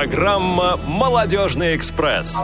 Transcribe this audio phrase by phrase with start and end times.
[0.00, 2.38] Программа «Молодежный экспресс».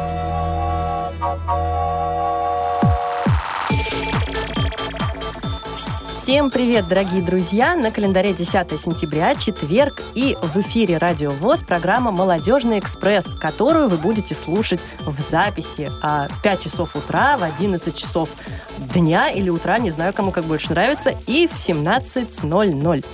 [6.20, 7.74] Всем привет, дорогие друзья!
[7.74, 13.96] На календаре 10 сентября, четверг, и в эфире Радио ВОЗ программа «Молодежный экспресс», которую вы
[13.96, 18.28] будете слушать в записи а, в 5 часов утра, в 11 часов
[18.76, 23.06] дня или утра, не знаю, кому как больше нравится, и в 17.00.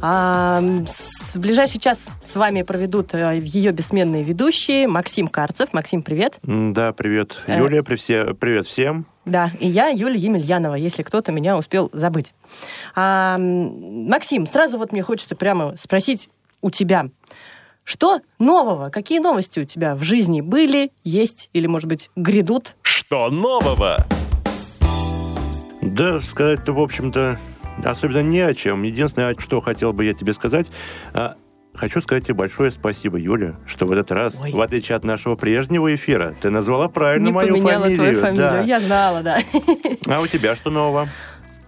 [0.00, 5.72] А, в ближайший час с вами проведут э, ее бессменные ведущие Максим Карцев.
[5.72, 6.38] Максим, привет.
[6.42, 7.42] Да, привет.
[7.46, 9.06] Э, Юлия, привет всем.
[9.24, 12.32] Да, и я, Юлия Емельянова, если кто-то меня успел забыть.
[12.94, 16.30] А, Максим, сразу вот мне хочется прямо спросить
[16.60, 17.08] у тебя,
[17.82, 18.90] что нового?
[18.90, 22.76] Какие новости у тебя в жизни были, есть или, может быть, грядут?
[22.82, 24.06] Что нового?
[25.82, 27.38] Да, сказать-то, в общем-то,
[27.84, 28.82] особенно не о чем.
[28.82, 30.66] Единственное, что хотел бы я тебе сказать,
[31.14, 31.36] а,
[31.74, 34.50] Хочу сказать тебе большое спасибо, Юля, что в этот раз, Ой.
[34.50, 37.94] в отличие от нашего прежнего эфира, ты назвала правильно Не мою фамилию.
[37.96, 38.60] твою фамилию, да.
[38.62, 39.38] я знала, да.
[40.08, 41.06] А у тебя что нового?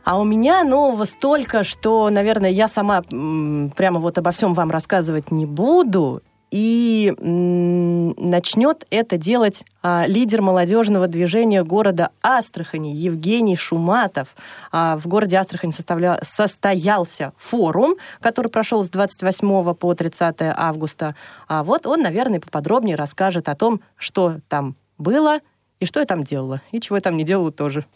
[0.02, 5.30] А у меня нового столько, что, наверное, я сама прямо вот обо всем вам рассказывать
[5.30, 14.34] не буду и начнет это делать а, лидер молодежного движения города Астрахани Евгений Шуматов.
[14.72, 16.20] А, в городе Астрахани составля...
[16.22, 21.14] состоялся форум, который прошел с 28 по 30 августа.
[21.48, 25.38] А вот он, наверное, поподробнее расскажет о том, что там было
[25.78, 27.86] и что я там делала, и чего я там не делала тоже.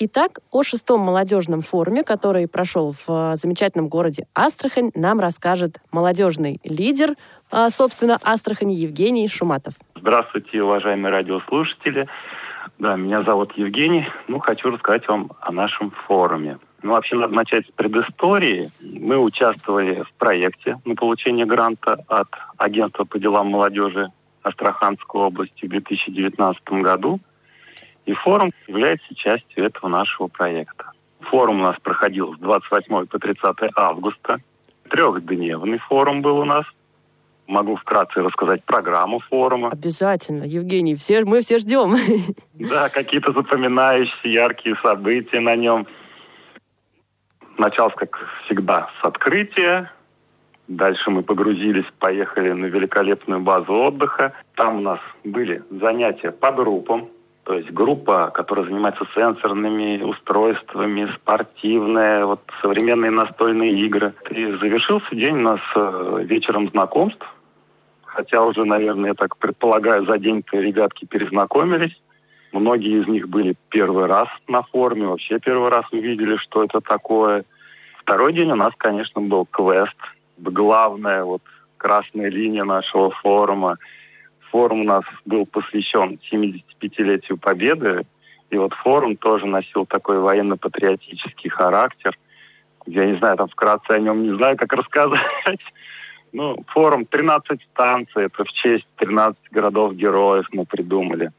[0.00, 6.58] Итак, о шестом молодежном форуме, который прошел в э, замечательном городе Астрахань, нам расскажет молодежный
[6.64, 7.10] лидер,
[7.52, 9.74] э, собственно, Астрахани Евгений Шуматов.
[9.94, 12.08] Здравствуйте, уважаемые радиослушатели.
[12.80, 14.08] Да, меня зовут Евгений.
[14.26, 16.58] Ну, хочу рассказать вам о нашем форуме.
[16.82, 18.72] Ну, вообще, надо начать с предыстории.
[18.82, 24.08] Мы участвовали в проекте на получение гранта от Агентства по делам молодежи
[24.42, 27.20] Астраханской области в 2019 году.
[28.06, 30.90] И форум является частью этого нашего проекта.
[31.20, 33.42] Форум у нас проходил с 28 по 30
[33.76, 34.38] августа.
[34.90, 36.64] Трехдневный форум был у нас.
[37.46, 39.68] Могу вкратце рассказать программу форума.
[39.68, 41.94] Обязательно, Евгений, все, мы все ждем.
[42.54, 45.86] Да, какие-то запоминающиеся яркие события на нем.
[47.58, 49.90] Начался, как всегда, с открытия.
[50.68, 54.32] Дальше мы погрузились, поехали на великолепную базу отдыха.
[54.54, 57.10] Там у нас были занятия по группам.
[57.44, 64.14] То есть группа, которая занимается сенсорными устройствами, спортивная, вот современные настольные игры.
[64.30, 67.24] И завершился день у нас э, вечером знакомств.
[68.06, 71.94] Хотя уже, наверное, я так предполагаю, за день-то ребятки перезнакомились.
[72.52, 77.44] Многие из них были первый раз на форуме, вообще первый раз увидели, что это такое.
[77.98, 79.96] Второй день у нас, конечно, был квест.
[80.38, 81.42] Главная вот
[81.76, 83.76] красная линия нашего форума–
[84.54, 88.06] форум у нас был посвящен 75-летию Победы,
[88.50, 92.16] и вот форум тоже носил такой военно-патриотический характер.
[92.86, 95.58] Я не знаю, там вкратце о нем не знаю, как рассказать.
[96.32, 101.32] Ну, форум 13 станций, это в честь 13 городов-героев мы придумали.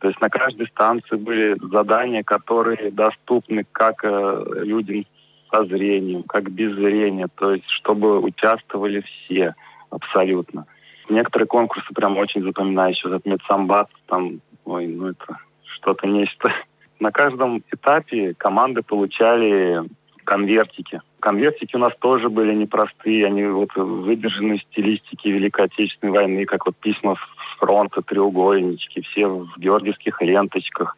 [0.00, 5.06] То есть на каждой станции были задания, которые доступны как э, людям
[5.50, 9.54] со зрением, как без зрения, то есть чтобы участвовали все
[9.88, 10.66] абсолютно.
[11.08, 13.12] Некоторые конкурсы прям очень запоминающие.
[13.12, 15.38] Вот медсамбат, там, ой, ну это
[15.76, 16.52] что-то нечто.
[17.00, 19.84] На каждом этапе команды получали
[20.24, 21.00] конвертики.
[21.20, 26.66] Конвертики у нас тоже были непростые, они вот выдержаны в стилистике Великой Отечественной войны, как
[26.66, 30.96] вот письма с фронта, треугольнички, все в георгиевских ленточках.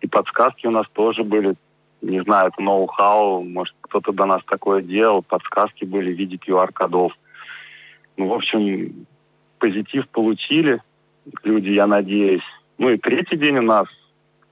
[0.00, 1.56] И подсказки у нас тоже были,
[2.00, 7.12] не знаю, это ноу-хау, может, кто-то до нас такое делал, подсказки были в виде QR-кодов.
[8.16, 9.06] Ну, в общем,
[9.60, 10.80] позитив получили
[11.44, 12.42] люди, я надеюсь.
[12.78, 13.86] Ну и третий день у нас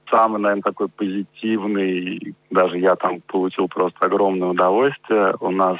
[0.09, 2.35] самый, наверное, такой позитивный.
[2.49, 5.35] Даже я там получил просто огромное удовольствие.
[5.39, 5.77] У нас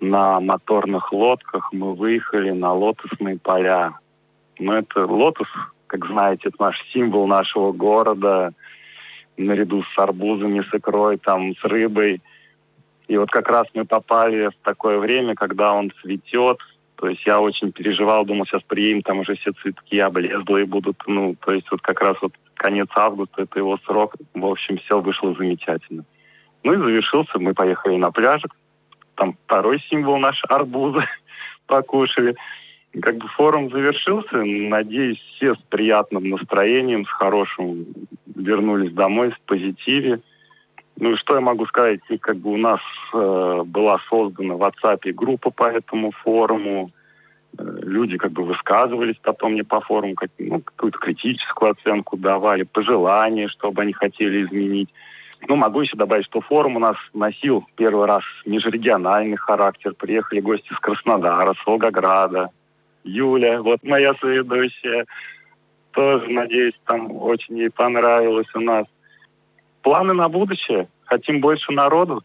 [0.00, 3.94] на моторных лодках мы выехали на лотосные поля.
[4.58, 5.48] Ну, это лотос,
[5.86, 8.52] как знаете, это наш символ нашего города,
[9.36, 12.20] наряду с арбузами, с икрой, там, с рыбой.
[13.08, 16.58] И вот как раз мы попали в такое время, когда он цветет,
[16.96, 21.02] то есть я очень переживал, думал, сейчас приедем, там уже все цветки облезлые будут.
[21.06, 24.14] Ну, то есть вот как раз вот конец августа, это его срок.
[24.34, 26.04] В общем, все вышло замечательно.
[26.62, 28.50] Ну и завершился, мы поехали на пляжик.
[29.14, 31.04] Там второй символ наш арбузы
[31.66, 32.34] покушали.
[33.00, 34.42] Как бы форум завершился.
[34.42, 37.86] Надеюсь, все с приятным настроением, с хорошим
[38.34, 40.20] вернулись домой, в позитиве.
[40.98, 42.00] Ну и что я могу сказать?
[42.20, 42.80] Как бы у нас
[43.12, 46.90] э, была создана в WhatsApp группа по этому форуму.
[47.58, 53.48] люди как бы высказывались потом мне по форуму, как, ну, какую-то критическую оценку давали, пожелания,
[53.48, 54.90] чтобы они хотели изменить.
[55.48, 59.94] Ну, могу еще добавить, что форум у нас носил первый раз межрегиональный характер.
[59.94, 62.50] Приехали гости с Краснодара, с Волгограда.
[63.04, 65.06] Юля, вот моя соведущая,
[65.92, 68.86] тоже, надеюсь, там очень ей понравилось у нас.
[69.86, 70.88] Планы на будущее.
[71.04, 72.24] Хотим больше народу,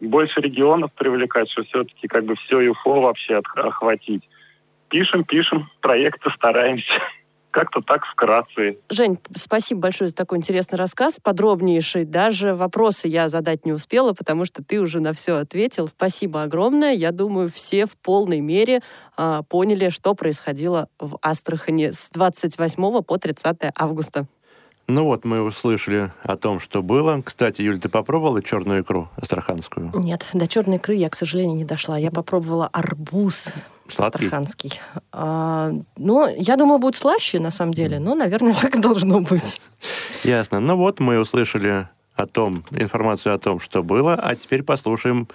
[0.00, 4.28] больше регионов привлекать, что все-таки как бы все ЮФО вообще охватить.
[4.88, 6.92] Пишем, пишем, проекты стараемся.
[7.52, 8.78] Как-то так вкратце.
[8.90, 12.04] Жень, спасибо большое за такой интересный рассказ, подробнейший.
[12.04, 15.86] Даже вопросы я задать не успела, потому что ты уже на все ответил.
[15.86, 16.94] Спасибо огромное.
[16.94, 18.80] Я думаю, все в полной мере
[19.16, 24.26] а, поняли, что происходило в Астрахани с 28 по 30 августа.
[24.88, 27.20] Ну вот, мы услышали о том, что было.
[27.24, 29.90] Кстати, Юль, ты попробовала черную икру астраханскую?
[29.96, 31.98] Нет, до черной икры я, к сожалению, не дошла.
[31.98, 33.48] Я попробовала арбуз
[33.88, 34.26] Сладкий?
[34.26, 34.80] астраханский.
[35.10, 39.60] А, ну, я думала, будет слаще, на самом деле, но, наверное, так должно быть.
[40.22, 40.60] Ясно.
[40.60, 45.26] Ну вот, мы услышали о том, информацию о том, что было, а теперь послушаем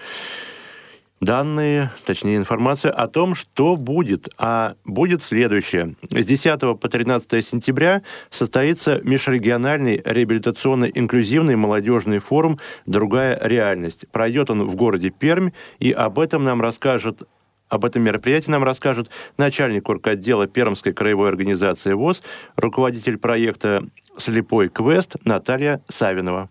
[1.21, 4.27] данные, точнее информацию о том, что будет.
[4.38, 5.95] А будет следующее.
[6.09, 14.06] С 10 по 13 сентября состоится межрегиональный реабилитационно-инклюзивный молодежный форум «Другая реальность».
[14.12, 17.23] Пройдет он в городе Пермь, и об этом нам расскажет
[17.69, 22.21] об этом мероприятии нам расскажет начальник орготдела Пермской краевой организации ВОЗ,
[22.57, 23.85] руководитель проекта
[24.18, 26.50] «Слепой квест» Наталья Савинова.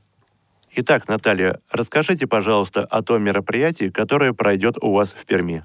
[0.72, 5.64] Итак, Наталья, расскажите, пожалуйста, о том мероприятии, которое пройдет у вас в Перми.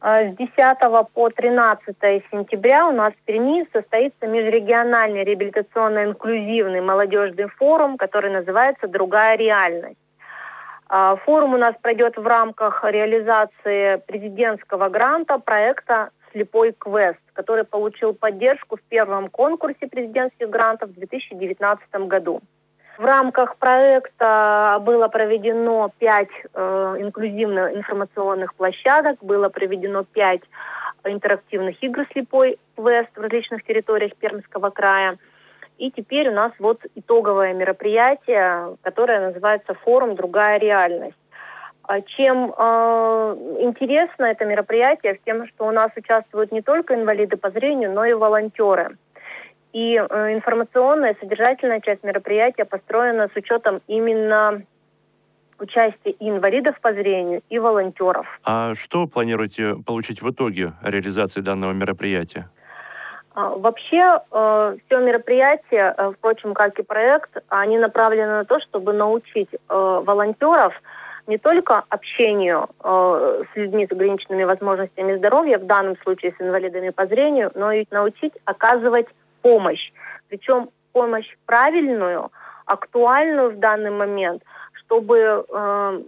[0.00, 0.48] А, с 10
[1.12, 1.96] по 13
[2.30, 9.98] сентября у нас в Перми состоится межрегиональный реабилитационно-инклюзивный молодежный форум, который называется «Другая реальность».
[10.88, 18.14] А, форум у нас пройдет в рамках реализации президентского гранта проекта «Слепой квест», который получил
[18.14, 22.40] поддержку в первом конкурсе президентских грантов в 2019 году.
[23.00, 30.42] В рамках проекта было проведено пять э, инклюзивных информационных площадок, было проведено пять
[31.04, 35.16] интерактивных игр «Слепой квест» в различных территориях Пермского края.
[35.78, 40.14] И теперь у нас вот итоговое мероприятие, которое называется «Форум.
[40.14, 41.16] Другая реальность».
[41.84, 47.50] А чем э, интересно это мероприятие, тем, что у нас участвуют не только инвалиды по
[47.50, 48.98] зрению, но и волонтеры–
[49.72, 54.62] и э, информационная, содержательная часть мероприятия построена с учетом именно
[55.58, 58.26] участия и инвалидов по зрению, и волонтеров.
[58.44, 62.48] А что планируете получить в итоге реализации данного мероприятия?
[63.34, 68.92] А, вообще, э, все мероприятия, э, впрочем, как и проект, они направлены на то, чтобы
[68.92, 70.72] научить волонтеров
[71.26, 76.90] не только общению э, с людьми с ограниченными возможностями здоровья, в данном случае с инвалидами
[76.90, 79.06] по зрению, но и научить оказывать
[79.42, 79.92] помощь.
[80.28, 82.30] Причем помощь правильную,
[82.66, 84.42] актуальную в данный момент,
[84.74, 86.02] чтобы э,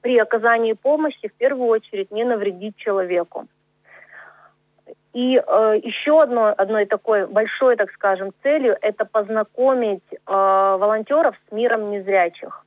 [0.00, 3.46] при оказании помощи в первую очередь не навредить человеку.
[5.12, 11.52] И э, еще одной, одной такой большой, так скажем, целью это познакомить э, волонтеров с
[11.52, 12.64] миром незрячих,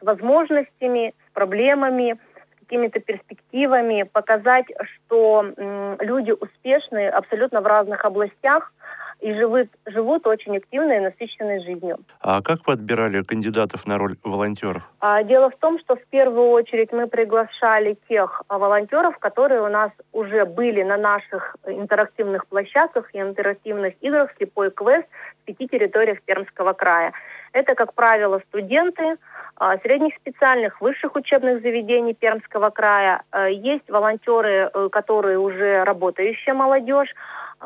[0.00, 2.18] с возможностями, с проблемами,
[2.56, 8.72] с какими-то перспективами, показать, что э, люди успешные абсолютно в разных областях–
[9.20, 11.98] и живут, живут очень активной и насыщенной жизнью.
[12.20, 14.82] А как вы отбирали кандидатов на роль волонтеров?
[15.00, 19.68] А, дело в том, что в первую очередь мы приглашали тех а, волонтеров, которые у
[19.68, 25.06] нас уже были на наших интерактивных площадках и интерактивных играх «Слепой квест»
[25.42, 27.12] в пяти территориях Пермского края.
[27.52, 29.16] Это, как правило, студенты
[29.56, 33.22] а, средних специальных, высших учебных заведений Пермского края.
[33.30, 37.14] А, есть волонтеры, э, которые уже работающая молодежь,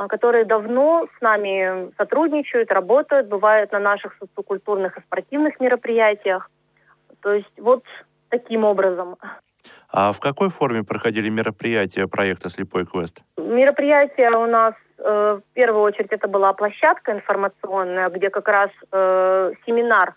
[0.06, 6.50] которые давно с нами сотрудничают, работают, бывают на наших социокультурных и спортивных мероприятиях.
[7.20, 7.82] То есть вот
[8.28, 9.16] таким образом.
[9.90, 13.22] А в какой форме проходили мероприятия проекта «Слепой квест»?
[13.38, 19.52] Мероприятия у нас э, в первую очередь это была площадка информационная, где как раз э,
[19.66, 20.14] семинар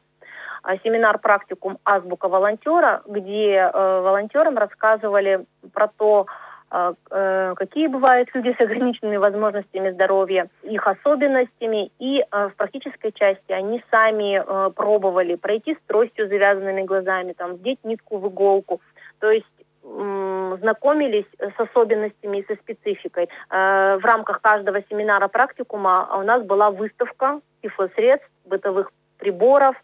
[0.67, 8.55] э, семинар практикум азбука волонтера, где э, волонтерам рассказывали про то, а, какие бывают люди
[8.57, 11.91] с ограниченными возможностями здоровья, их особенностями.
[11.99, 17.55] И э, в практической части они сами э, пробовали пройти с тростью завязанными глазами, там,
[17.55, 18.79] вдеть нитку в иголку.
[19.19, 19.45] То есть
[19.83, 23.29] знакомились с особенностями и со спецификой.
[23.49, 29.75] В рамках каждого семинара практикума у нас была выставка тифлосредств, бытовых приборов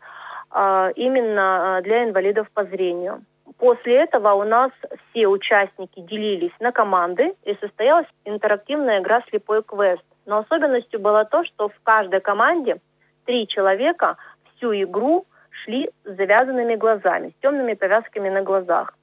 [0.95, 3.23] именно для инвалидов по зрению
[3.57, 4.71] после этого у нас
[5.09, 10.03] все участники делились на команды и состоялась интерактивная игра «Слепой квест».
[10.25, 12.77] Но особенностью было то, что в каждой команде
[13.25, 14.17] три человека
[14.55, 15.25] всю игру
[15.63, 18.93] шли с завязанными глазами, с темными повязками на глазах.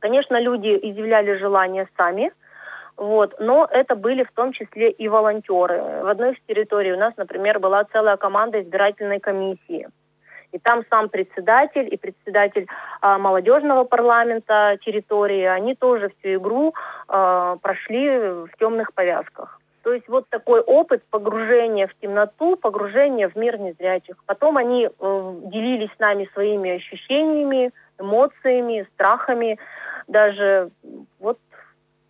[0.00, 2.32] Конечно, люди изъявляли желание сами,
[2.96, 6.02] вот, но это были в том числе и волонтеры.
[6.02, 9.88] В одной из территорий у нас, например, была целая команда избирательной комиссии.
[10.52, 12.66] И там сам председатель и председатель
[13.02, 16.74] э, молодежного парламента территории, они тоже всю игру
[17.08, 19.60] э, прошли в темных повязках.
[19.82, 24.16] То есть вот такой опыт погружения в темноту, погружения в мир незрячих.
[24.26, 29.58] Потом они э, делились с нами своими ощущениями, эмоциями, страхами.
[30.06, 30.70] Даже
[31.18, 31.38] вот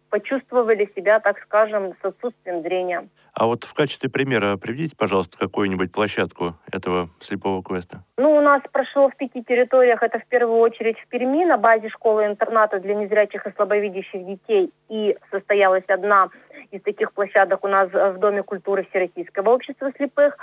[0.09, 3.09] почувствовали себя, так скажем, с отсутствием зрения.
[3.33, 8.03] А вот в качестве примера приведите, пожалуйста, какую-нибудь площадку этого слепого квеста.
[8.17, 11.89] Ну, у нас прошло в пяти территориях, это в первую очередь в Перми, на базе
[11.89, 14.73] школы-интерната для незрячих и слабовидящих детей.
[14.89, 16.29] И состоялась одна
[16.71, 20.37] из таких площадок у нас в Доме культуры Всероссийского общества слепых.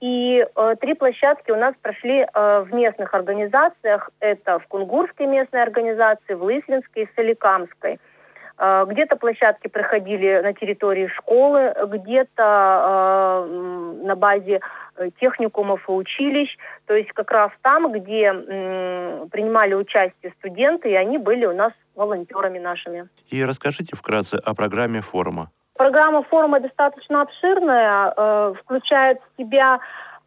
[0.00, 4.10] И э, три площадки у нас прошли э, в местных организациях.
[4.20, 7.98] Это в Кунгурской местной организации, в Лысвинской и Соликамской–
[8.60, 14.60] где-то площадки проходили на территории школы, где-то э, на базе
[14.96, 16.54] э, техникумов и училищ,
[16.86, 21.72] то есть как раз там, где э, принимали участие студенты, и они были у нас
[21.94, 23.08] волонтерами нашими.
[23.30, 25.50] И расскажите вкратце о программе форума.
[25.74, 29.78] Программа форума достаточно обширная, э, включает в себя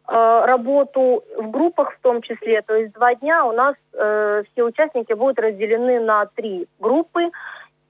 [0.08, 2.62] э, работу в группах в том числе.
[2.62, 7.30] То есть два дня у нас э, все участники будут разделены на три группы.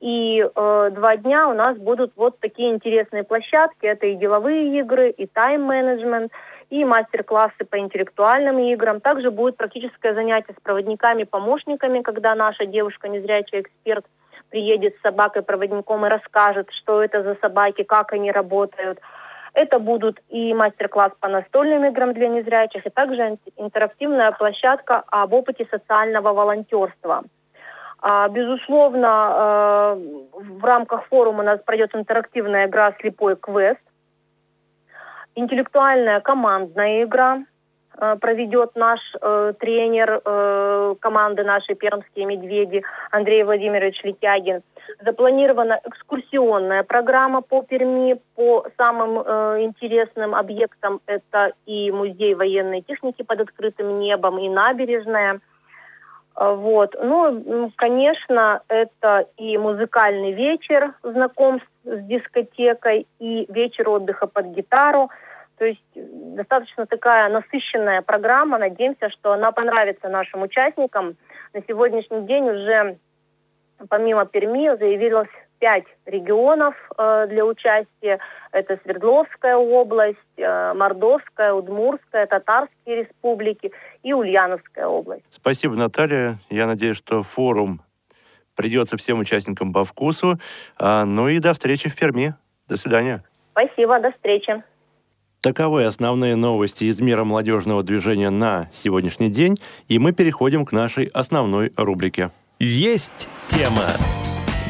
[0.04, 3.86] И э, два дня у нас будут вот такие интересные площадки.
[3.86, 6.30] Это и деловые игры, и тайм-менеджмент,
[6.68, 9.00] и мастер-классы по интеллектуальным играм.
[9.00, 14.04] Также будет практическое занятие с проводниками-помощниками, когда наша девушка, незрячий эксперт,
[14.50, 19.00] приедет с собакой-проводником и расскажет, что это за собаки, как они работают.
[19.54, 25.66] Это будут и мастер-класс по настольным играм для незрячих, и также интерактивная площадка об опыте
[25.70, 27.22] социального волонтерства–
[28.28, 29.96] безусловно, э,
[30.58, 33.80] в рамках форума у нас пройдет интерактивная игра «Слепой квест».
[35.34, 37.44] Интеллектуальная командная игра
[37.96, 40.20] э, проведет наш э, тренер
[41.00, 44.60] команды нашей «Пермские медведи» Андрей Владимирович Летягин.
[45.00, 49.18] Запланирована экскурсионная программа по Перми по самым
[49.62, 51.00] интересным объектам.
[51.06, 55.53] Это и музей военной техники под открытым небом, и набережная– а,
[56.36, 56.96] вот.
[57.00, 65.10] Ну, конечно, это и музыкальный вечер знакомств с дискотекой, и вечер отдыха под гитару.
[65.58, 68.58] То есть достаточно такая насыщенная программа.
[68.58, 71.16] Надеемся, что она понравится нашим участникам.
[71.52, 72.98] На сегодняшний день уже
[73.88, 75.28] помимо Перми заявилось
[75.64, 78.18] пять регионов э, для участия.
[78.52, 85.24] Это Свердловская область, э, Мордовская, Удмурская, Татарские республики и Ульяновская область.
[85.30, 86.38] Спасибо, Наталья.
[86.50, 87.80] Я надеюсь, что форум
[88.54, 90.38] придется всем участникам по вкусу.
[90.76, 92.34] А, ну и до встречи в Перми.
[92.68, 93.24] До свидания.
[93.52, 94.62] Спасибо, до встречи.
[95.40, 101.06] Таковы основные новости из мира молодежного движения на сегодняшний день, и мы переходим к нашей
[101.06, 102.32] основной рубрике.
[102.58, 103.88] Есть тема.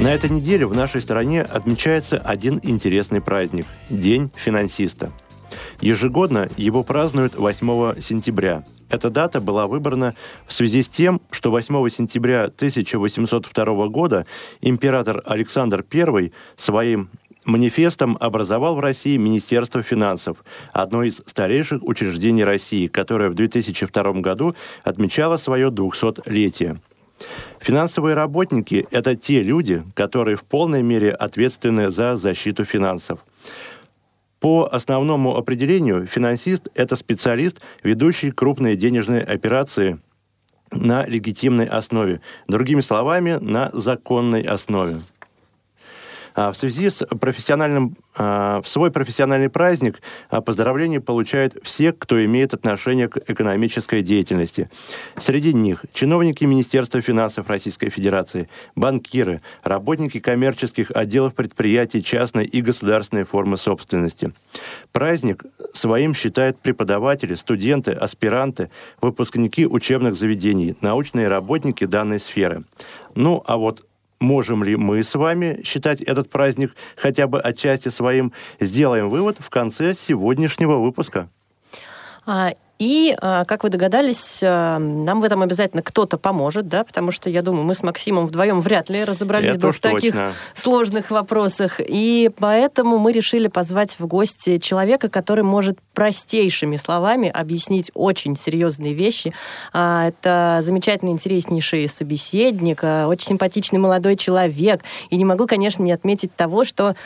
[0.00, 5.12] На этой неделе в нашей стране отмечается один интересный праздник– День финансиста.
[5.80, 8.64] Ежегодно его празднуют 8 сентября.
[8.90, 10.14] Эта дата была выбрана
[10.46, 14.26] в связи с тем, что 8 сентября 1802 года
[14.60, 17.08] император Александр I своим
[17.44, 24.54] манифестом образовал в России Министерство финансов, одно из старейших учреждений России, которое в 2002 году
[24.82, 26.78] отмечало свое 200-летие.
[27.60, 33.20] Финансовые работники– это те люди, которые в полной мере ответственны за защиту финансов.
[34.40, 39.98] По основному определению, финансист– это специалист, ведущий крупные денежные операции
[40.70, 42.20] на легитимной основе.
[42.48, 45.00] Другими словами, на законной основе.
[46.34, 52.54] А в связи с профессиональным, в свой профессиональный праздник а, поздравления получают все, кто имеет
[52.54, 54.70] отношение к экономической деятельности.
[55.16, 63.24] Среди них чиновники Министерства финансов Российской Федерации, банкиры, работники коммерческих отделов предприятий частной и государственной
[63.24, 64.32] формы собственности.
[64.92, 72.62] Праздник своим считают преподаватели, студенты, аспиранты, выпускники учебных заведений, научные работники данной сферы.
[73.14, 73.84] Ну, а вот
[74.24, 79.50] можем ли мы с вами считать этот праздник хотя бы отчасти своим, сделаем вывод в
[79.50, 81.28] конце сегодняшнего выпуска.
[82.78, 87.30] И, а, как вы догадались, а, нам в этом обязательно кто-то поможет, да, потому что,
[87.30, 90.32] я думаю, мы с Максимом вдвоем вряд ли разобрались Это бы в таких точно.
[90.54, 91.78] сложных вопросах.
[91.78, 98.92] И поэтому мы решили позвать в гости человека, который может простейшими словами объяснить очень серьезные
[98.92, 99.32] вещи.
[99.72, 104.82] А, Это замечательный, интереснейший собеседник, очень симпатичный молодой человек.
[105.10, 106.96] И не могу, конечно, не отметить того, что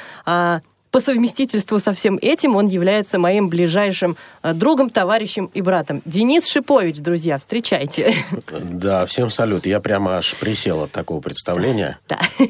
[0.90, 6.02] по совместительству со всем этим он является моим ближайшим а, другом, товарищем и братом.
[6.04, 8.14] Денис Шипович, друзья, встречайте.
[8.50, 9.66] Да, всем салют.
[9.66, 11.98] Я прямо аж присел от такого представления.
[12.08, 12.20] Да.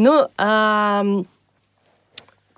[0.00, 1.04] Ну, а,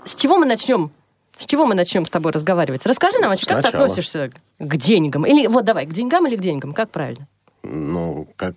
[0.04, 0.90] с чего мы начнем?
[1.34, 2.84] С чего мы начнем с тобой разговаривать?
[2.84, 5.24] Расскажи нам, вообще, как ты относишься к деньгам?
[5.24, 6.74] Или вот давай, к деньгам или к деньгам?
[6.74, 7.26] Как правильно?
[7.62, 8.54] Ну, как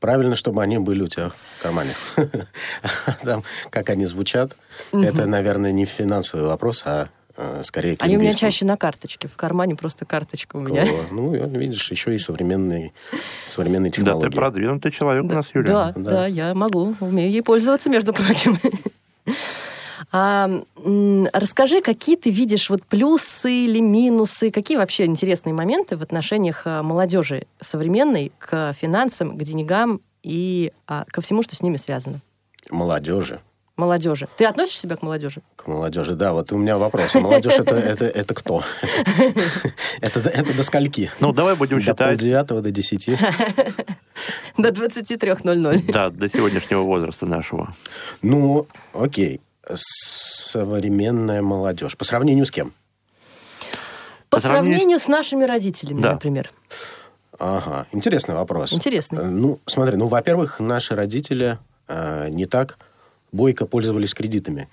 [0.00, 1.94] правильно, чтобы они были у тебя в кармане.
[3.24, 4.56] Там, как они звучат,
[4.92, 9.28] это, наверное, не финансовый вопрос, а э, скорее Они у меня чаще на карточке.
[9.28, 10.86] В кармане просто карточка у меня.
[11.10, 12.92] Ну, видишь, еще и современные,
[13.46, 14.34] современные Да, ты технологии.
[14.34, 15.66] продвинутый человек у нас, Юля.
[15.66, 16.10] Да, Да.
[16.10, 18.58] да, я могу, умею ей пользоваться, между прочим.
[20.10, 20.50] А,
[21.32, 26.82] расскажи, какие ты видишь вот плюсы или минусы, какие вообще интересные моменты в отношениях а,
[26.82, 32.20] молодежи современной к финансам, к деньгам и а, ко всему, что с ними связано?
[32.70, 33.40] Молодежи.
[33.76, 34.26] Молодежи.
[34.36, 35.40] Ты относишь себя к молодежи?
[35.54, 37.14] К молодежи, да, вот у меня вопрос.
[37.14, 38.64] А молодежь это, это, это кто?
[40.00, 41.10] Это, до- это до скольки?
[41.20, 43.16] Ну, давай будем До считать, полдевятого, до десяти?
[44.56, 45.92] До 23.00.
[45.92, 47.74] да, до сегодняшнего возраста нашего.
[48.22, 49.40] Ну, окей.
[49.74, 51.96] Современная молодежь.
[51.96, 52.72] По сравнению с кем?
[54.30, 56.12] По По сравнению с- сравнению с нашими родителями, Да.
[56.12, 56.50] например.
[57.38, 58.72] Ага, интересный вопрос.
[58.72, 59.18] Интересный.
[59.22, 62.76] Э, Ну, смотри, ну, во-первых, наши родители э, не так
[63.32, 64.68] бойко пользовались кредитами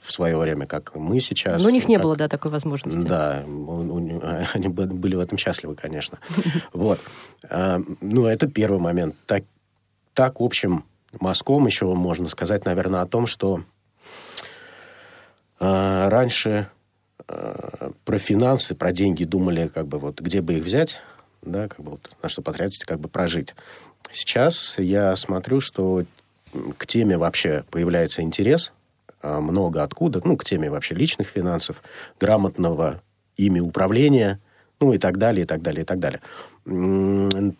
[0.00, 1.62] в свое время, как мы сейчас.
[1.62, 2.98] Но у них не как- было, да, такой возможности.
[3.00, 3.96] Да, у-
[4.54, 6.18] они бы- были в этом счастливы, конечно.
[6.72, 7.00] Вот.
[7.50, 9.14] А, Ну, это первый момент.
[9.26, 9.42] Так,
[10.14, 10.84] так общим
[11.20, 13.62] мазком еще можно сказать, наверное, о том, что а,
[15.58, 16.68] раньше
[17.28, 21.02] а, про финансы, про деньги думали, как бы вот где бы их взять,
[21.42, 23.54] да, как бы вот на что потратить, как бы прожить.
[24.12, 26.04] Сейчас я смотрю, что
[26.78, 28.72] к теме вообще появляется интерес,
[29.22, 31.82] а, много откуда, ну, к теме вообще личных финансов,
[32.20, 33.00] грамотного
[33.36, 34.40] ими управления,
[34.80, 36.20] ну, и так далее, и так далее, и так далее.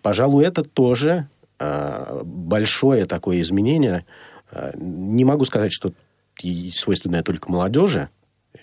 [0.02, 1.28] Пожалуй, это тоже
[1.58, 4.04] а, большое такое изменение.
[4.50, 5.92] А, Не могу сказать, что
[6.74, 8.08] свойственное только молодежи,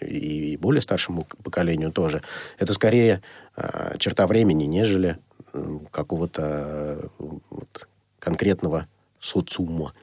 [0.01, 2.21] и более старшему поколению тоже.
[2.57, 3.21] Это скорее
[3.55, 5.17] а, черта времени, нежели
[5.53, 7.87] м, какого-то э, вот,
[8.19, 8.87] конкретного
[9.19, 9.93] социума.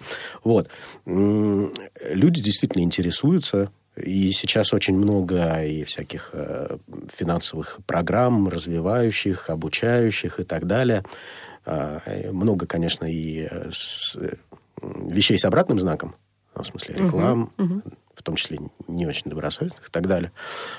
[0.44, 0.68] Вот.
[1.04, 6.78] Люди действительно интересуются, и сейчас очень много и всяких э,
[7.12, 11.04] финансовых программ, развивающих, обучающих и так далее.
[11.66, 14.34] И много, конечно, и э, с- э,
[14.82, 16.14] вещей с обратным знаком,
[16.54, 17.52] в смысле реклам,
[18.14, 20.30] в том числе не очень добросовестных и так далее.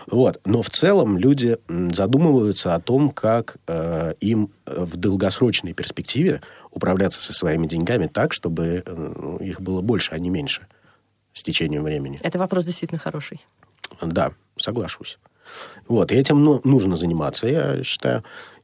[0.06, 0.40] Вот.
[0.46, 7.20] Но в целом люди задумываются о том, как э, им э, в долгосрочной перспективе управляться
[7.20, 10.68] со своими деньгами так, чтобы э, ну, их было больше, а не меньше
[11.34, 12.20] с течением времени.
[12.22, 13.44] Это вопрос действительно хороший.
[14.02, 15.18] Да, соглашусь.
[15.88, 18.24] Вот, и этим ну, нужно заниматься, я считаю.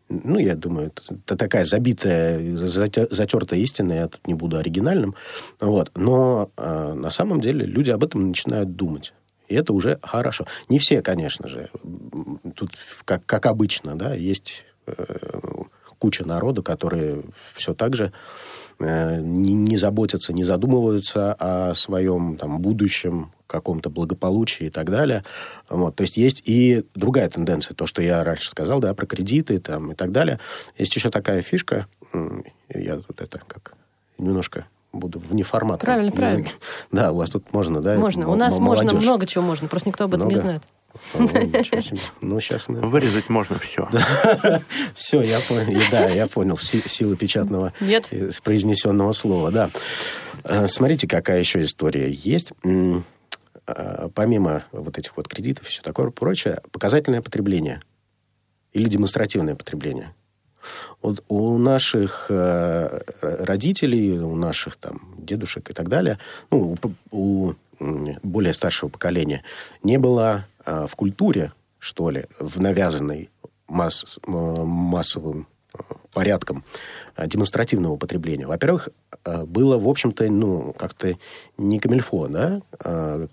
[0.10, 0.92] Ну, я думаю,
[1.26, 5.16] это, такая забитая, зате- затертая истина, я тут не буду оригинальным.
[5.60, 5.92] Вот.
[5.96, 9.14] Но э, на самом деле люди об этом начинают думать.
[9.50, 10.46] И это уже хорошо.
[10.70, 11.70] Не все, конечно же.
[12.56, 12.72] Тут,
[13.06, 14.94] как, как обычно, да, есть э,
[16.00, 18.14] куча народа, которые все так же
[18.80, 25.24] не, не заботятся, не задумываются о своем там, будущем, каком-то благополучии и так далее.
[25.70, 25.96] Вот.
[25.96, 29.92] То есть есть и другая тенденция, то, что я раньше сказал, да, про кредиты там,
[29.94, 30.40] и так далее.
[30.78, 31.88] Есть еще такая фишка,
[32.74, 33.76] я тут это как
[34.18, 36.18] немножко буду в неформатном Правильно, языке.
[36.22, 36.50] правильно.
[36.92, 37.98] Да, у вас тут можно, да?
[37.98, 38.28] Можно.
[38.28, 40.42] У нас можно много чего можно, просто никто об этом не Много?
[40.42, 40.64] знает.
[42.22, 42.80] Ну, сейчас мы...
[42.82, 43.88] Вырезать можно все.
[44.94, 45.82] Все, я понял.
[45.92, 46.58] Да, я понял.
[46.58, 47.74] Си- Сила печатного
[48.44, 49.70] произнесенного слова, да.
[50.44, 52.54] Э, Смотрите, какая еще история есть.
[52.64, 57.82] Э, Помимо вот этих вот кредитов и все такое прочее, показательное потребление
[58.72, 60.14] или демонстративное потребление.
[61.02, 66.18] Вот у наших э, родителей, у наших там дедушек и так далее,
[66.52, 66.76] ну,
[67.12, 67.54] у,
[68.24, 69.44] более старшего поколения
[69.84, 73.30] не было в культуре, что ли, в навязанной
[73.68, 75.48] масс- м, массовым
[76.12, 76.64] порядком
[77.24, 78.48] демонстративного употребления.
[78.48, 78.90] Во-первых,
[79.24, 81.16] было, в общем-то, ну, как-то
[81.58, 82.62] не камильфо, да,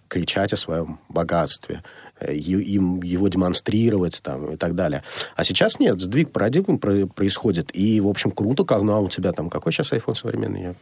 [0.08, 1.82] кричать о своем богатстве,
[2.20, 5.02] им его демонстрировать там, и так далее.
[5.36, 7.70] А сейчас нет, сдвиг парадигм происходит.
[7.72, 9.48] И, в общем, круто, когда у тебя там...
[9.48, 10.60] Какой сейчас iPhone современный?
[10.60, 10.74] Я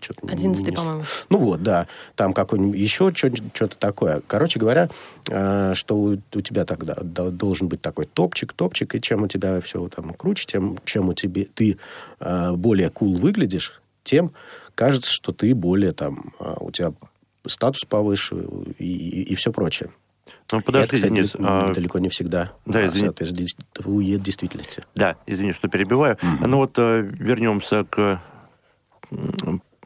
[0.00, 1.04] что-то 11 по-моему.
[1.28, 1.86] Ну вот, да.
[2.16, 4.22] Там какой-нибудь еще что-то такое.
[4.26, 4.88] Короче говоря,
[5.28, 9.60] э, что у, у тебя тогда должен быть такой топчик, топчик, и чем у тебя
[9.60, 11.78] все там круче, тем, чем у тебя ты
[12.20, 14.32] э, более cool выглядишь, тем
[14.74, 16.92] кажется, что ты более там, э, у тебя
[17.46, 18.46] статус повыше
[18.78, 19.90] и, и, и все прочее.
[20.52, 21.36] Ну, подожди, это, кстати, Денис.
[21.38, 21.72] А...
[21.72, 23.06] Далеко не всегда да, извини.
[23.06, 24.84] соответствует действительности.
[24.94, 26.16] Да, извини, что перебиваю.
[26.16, 26.46] Mm-hmm.
[26.46, 28.20] Ну вот вернемся к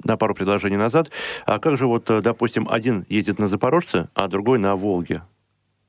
[0.08, 1.10] на пару предложений назад.
[1.46, 5.22] А как же вот, э, допустим, один ездит на Запорожце, а другой на Волге?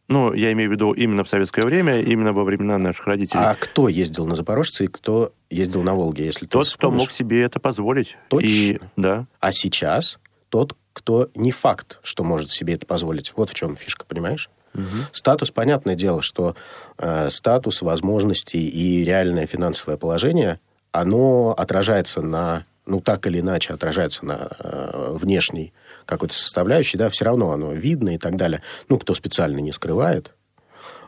[0.09, 3.43] Ну, я имею в виду именно в советское время, именно во времена наших родителей.
[3.43, 7.43] А кто ездил на Запорожце и кто ездил на Волге, если Тот, кто мог себе
[7.43, 8.17] это позволить.
[8.27, 8.47] Точно.
[8.47, 9.27] И, да.
[9.39, 13.33] А сейчас тот, кто не факт, что может себе это позволить.
[13.35, 14.49] Вот в чем фишка, понимаешь?
[14.73, 14.83] Угу.
[15.11, 16.55] Статус, понятное дело, что
[16.97, 20.59] э, статус, возможности и реальное финансовое положение,
[20.91, 25.73] оно отражается на ну, так или иначе отражается на э, внешней
[26.05, 28.61] какой-то составляющей, да, все равно оно видно и так далее.
[28.89, 30.31] Ну, кто специально не скрывает.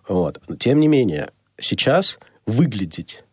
[0.07, 0.39] Вот.
[0.59, 3.23] Тем не менее, сейчас выглядеть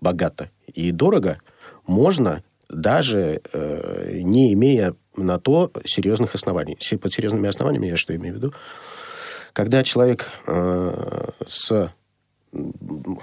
[0.00, 1.40] богато и дорого
[1.86, 6.78] можно даже э, не имея на то серьезных оснований.
[7.00, 8.54] Под серьезными основаниями я что имею в виду?
[9.52, 11.92] Когда человек э, с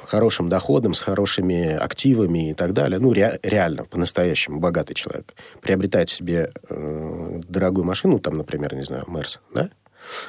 [0.06, 6.10] хорошим доходом, с хорошими активами и так далее, ну, ре, реально, по-настоящему богатый человек, приобретает
[6.10, 9.70] себе э, дорогую машину, там, например, не знаю, Мерс, да?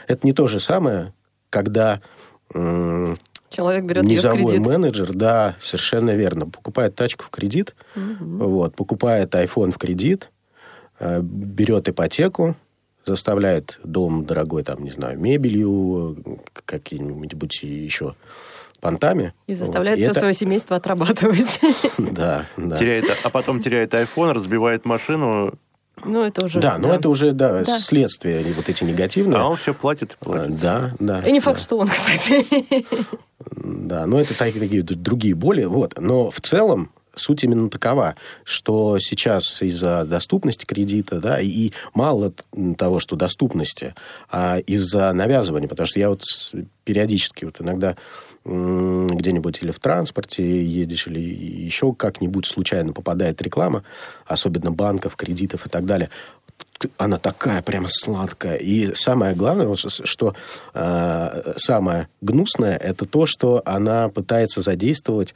[0.09, 1.13] Это не то же самое,
[1.51, 2.01] когда
[2.55, 3.17] э,
[3.51, 4.67] Человек берет низовой ее в кредит.
[4.67, 8.49] менеджер, да, совершенно верно, покупает тачку в кредит, угу.
[8.49, 10.31] вот, покупает iPhone в кредит,
[10.99, 12.57] э, берет ипотеку,
[13.07, 16.17] заставляет дом дорогой, там, не знаю, мебелью,
[16.67, 18.17] какие-нибудь еще
[18.81, 19.35] понтами.
[19.47, 20.03] И заставляет вот.
[20.03, 20.19] все это...
[20.21, 21.61] свое семейство отрабатывать.
[21.99, 22.77] Да, да.
[22.77, 25.53] Теряет, а потом теряет iPhone, разбивает машину,
[26.05, 26.61] ну, это уже...
[26.61, 26.79] Да, да.
[26.79, 29.41] но это уже, да, да, следствие, вот эти негативные.
[29.41, 30.61] А он все платит и платит.
[30.61, 31.27] Да, да.
[31.27, 31.65] И не факт, да.
[31.65, 32.47] что он, кстати.
[33.51, 35.65] Да, но это такие другие боли.
[35.65, 35.99] Вот.
[35.99, 38.15] Но в целом суть именно такова,
[38.45, 42.33] что сейчас из-за доступности кредита, да, и мало
[42.77, 43.95] того, что доступности,
[44.31, 46.23] а из-за навязывания, потому что я вот
[46.85, 47.97] периодически вот иногда
[48.49, 53.85] где-нибудь или в транспорте едешь, или еще как-нибудь случайно попадает реклама,
[54.27, 56.09] особенно банков, кредитов и так далее,
[56.97, 58.57] она такая прямо сладкая.
[58.57, 60.35] И самое главное, что
[60.75, 65.35] э, самое гнусное, это то, что она пытается задействовать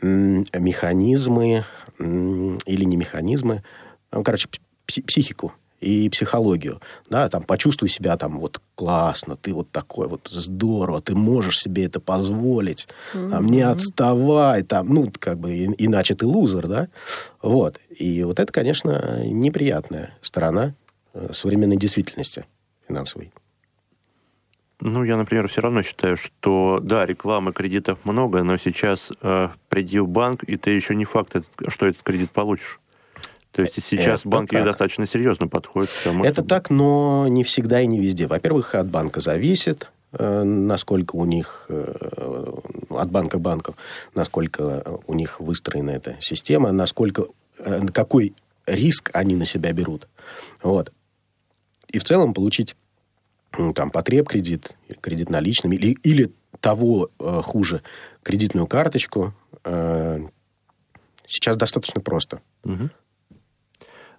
[0.00, 1.64] механизмы
[1.98, 3.62] или не механизмы,
[4.10, 4.48] ну, короче,
[4.86, 5.52] психику
[5.84, 6.80] и психологию.
[7.10, 11.84] Да, там, почувствуй себя там вот классно, ты вот такой вот здорово, ты можешь себе
[11.84, 13.30] это позволить, mm-hmm.
[13.30, 16.88] там, не отставай, там, ну, как бы, и, иначе ты лузер, да,
[17.42, 17.78] вот.
[17.90, 20.74] И вот это, конечно, неприятная сторона
[21.12, 22.44] э, современной действительности
[22.88, 23.32] финансовой.
[24.80, 29.98] Ну, я, например, все равно считаю, что, да, рекламы кредитов много, но сейчас э, приди
[29.98, 31.36] в банк, и ты еще не факт,
[31.68, 32.80] что этот кредит получишь.
[33.54, 34.64] То есть сейчас это банки так.
[34.64, 36.48] достаточно серьезно подходят к тому, Это чтобы...
[36.48, 38.26] так, но не всегда и не везде.
[38.26, 42.52] Во-первых, от банка зависит, э, насколько у них, э,
[42.90, 43.76] от банка банков,
[44.12, 47.26] насколько у них выстроена эта система, насколько,
[47.58, 48.34] э, какой
[48.66, 50.08] риск они на себя берут.
[50.60, 50.92] Вот.
[51.86, 52.74] И в целом получить
[53.76, 57.82] там потреб кредит, кредит наличным или, или того хуже,
[58.24, 62.40] кредитную карточку, сейчас достаточно просто.
[62.64, 62.90] Угу.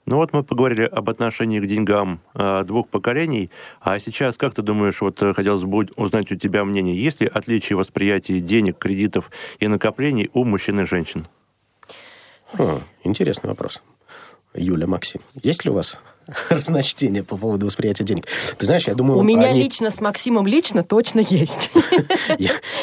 [0.05, 3.49] Ну вот мы поговорили об отношении к деньгам э, двух поколений,
[3.81, 7.27] а сейчас, как ты думаешь, вот э, хотелось бы узнать у тебя мнение, есть ли
[7.27, 11.25] отличие восприятия денег, кредитов и накоплений у мужчин и женщин?
[12.57, 13.81] О, интересный вопрос.
[14.53, 15.99] Юля, Максим, есть ли у вас
[16.49, 18.27] разночтение по поводу восприятия денег.
[18.57, 19.19] Ты знаешь, я думаю...
[19.19, 19.63] У меня они...
[19.63, 21.71] лично с Максимом лично точно есть.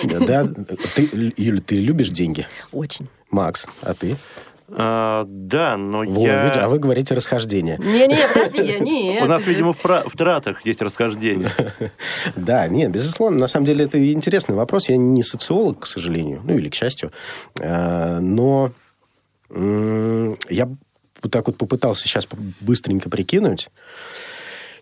[0.05, 2.47] Да, ты, Юля, ты любишь деньги?
[2.73, 3.09] Очень.
[3.31, 4.17] Макс, а ты?
[4.69, 6.65] А, да, но Во, я...
[6.65, 7.79] а вы говорите расхождение.
[7.79, 9.21] Не-не, подожди, я не...
[9.23, 11.53] У нас, видимо, в, в тратах есть расхождение.
[12.37, 13.39] Да, нет, безусловно.
[13.39, 14.89] На самом деле, это интересный вопрос.
[14.89, 17.13] Я не социолог, к сожалению, ну или к счастью.
[17.61, 18.73] А, но
[19.51, 20.67] я
[21.23, 22.27] вот так вот попытался сейчас
[22.61, 23.69] быстренько прикинуть,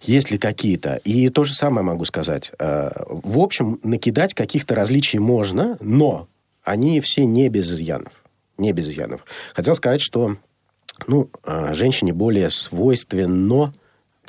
[0.02, 0.96] есть ли какие-то.
[1.04, 2.52] И то же самое могу сказать.
[2.58, 6.28] А, в общем, накидать каких-то различий можно, но
[6.62, 8.12] они все не без изъянов
[8.60, 9.24] не без изъянов.
[9.54, 10.36] Хотел сказать, что
[11.06, 13.72] ну, а, женщине более свойственно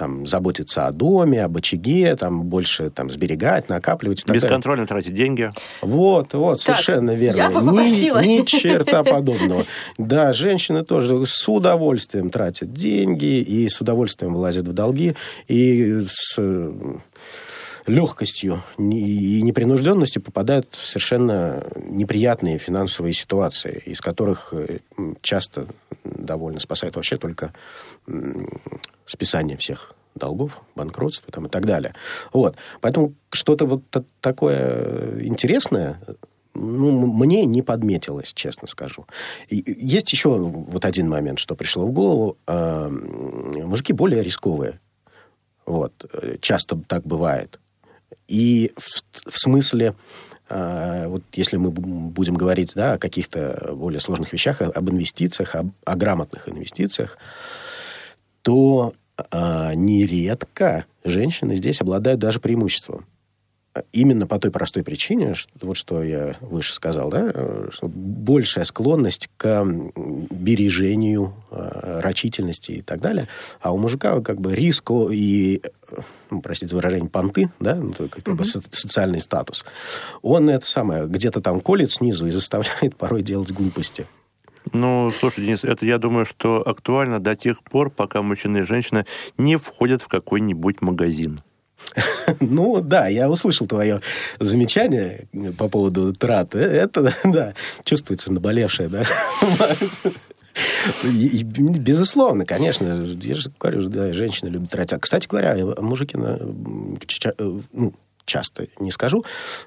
[0.02, 4.26] там, заботиться о доме, об очаге, там, больше там, сберегать, накапливать.
[4.28, 5.52] Бесконтрольно тратить деньги.
[5.82, 7.38] Вот, вот, так, совершенно верно.
[7.38, 9.66] Я ни, ни черта подобного.
[10.00, 15.16] Да, женщины тоже с удовольствием тратят деньги и с удовольствием влазят в долги,
[15.48, 16.40] и с
[17.88, 24.80] легкостью и непринужденностью попадают в совершенно неприятные финансовые ситуации, из которых э,
[25.22, 25.68] часто
[26.04, 27.54] довольно спасает вообще только
[29.06, 31.96] списание всех долгов, банкротство там, и так далее.
[32.34, 32.58] Вот.
[32.82, 33.84] Поэтому что-то вот
[34.20, 36.02] такое интересное
[36.54, 39.06] ну, мне не подметилось, честно скажу.
[39.48, 42.38] И есть еще вот один момент, что пришло в голову.
[42.46, 44.80] А, мужики более рисковые.
[45.66, 46.06] Вот.
[46.42, 47.60] Часто так бывает.
[48.32, 49.94] И в, в смысле,
[50.48, 55.72] э, вот если мы будем говорить да, о каких-то более сложных вещах, об инвестициях, об,
[55.84, 57.18] о грамотных инвестициях,
[58.42, 63.06] то э, нередко женщины здесь обладают даже преимуществом.
[63.94, 67.32] Именно по той простой причине, что, вот что я выше сказал, да,
[67.72, 69.66] что большая склонность к
[70.30, 73.30] бережению, э, рачительности и так далее.
[73.62, 75.62] А у мужика как бы риск и,
[76.30, 79.64] ну, простите за выражение, понты, да, ну, как, как бы социальный статус,
[80.22, 84.06] он это самое, где-то там колет снизу и заставляет порой делать глупости.
[84.74, 89.06] Ну, слушай, Денис, это я думаю, что актуально до тех пор, пока мужчина и женщина
[89.38, 91.40] не входят в какой-нибудь магазин.
[92.40, 94.02] Ну, да, я услышал твое
[94.40, 96.56] замечание по поводу трат.
[96.56, 99.06] Это, да, чувствуется наболевшее, да.
[101.04, 103.06] Безусловно, конечно.
[103.22, 104.94] Я же говорю, да, женщины любят тратить.
[104.94, 107.94] А, кстати говоря, мужики ну,
[108.26, 109.24] часто не скажу,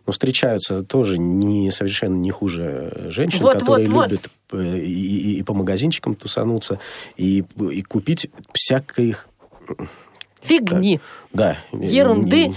[0.07, 4.61] но встречаются тоже не совершенно не хуже женщин, вот, которые вот, любят вот.
[4.61, 6.79] И, и, и по магазинчикам тусануться,
[7.17, 9.29] и, и купить всяких
[10.45, 11.01] Фигни.
[11.35, 11.57] Да.
[11.73, 12.53] Ерунды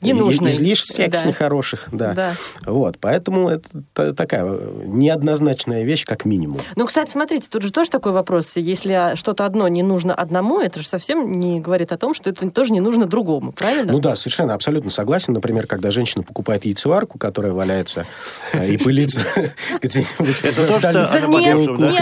[0.00, 0.50] не нужны.
[0.50, 1.24] Излишеств всяких да.
[1.24, 2.12] нехороших, да.
[2.12, 2.32] да.
[2.64, 4.44] Вот, поэтому это такая
[4.84, 6.60] неоднозначная вещь, как минимум.
[6.76, 8.52] Ну, кстати, смотрите, тут же тоже такой вопрос.
[8.56, 12.48] Если что-то одно не нужно одному, это же совсем не говорит о том, что это
[12.50, 13.92] тоже не нужно другому, правильно?
[13.92, 15.32] Ну да, совершенно, абсолютно согласен.
[15.32, 18.06] Например, когда женщина покупает яйцеварку, которая валяется
[18.52, 19.22] э, и пылится
[19.82, 20.44] где-нибудь в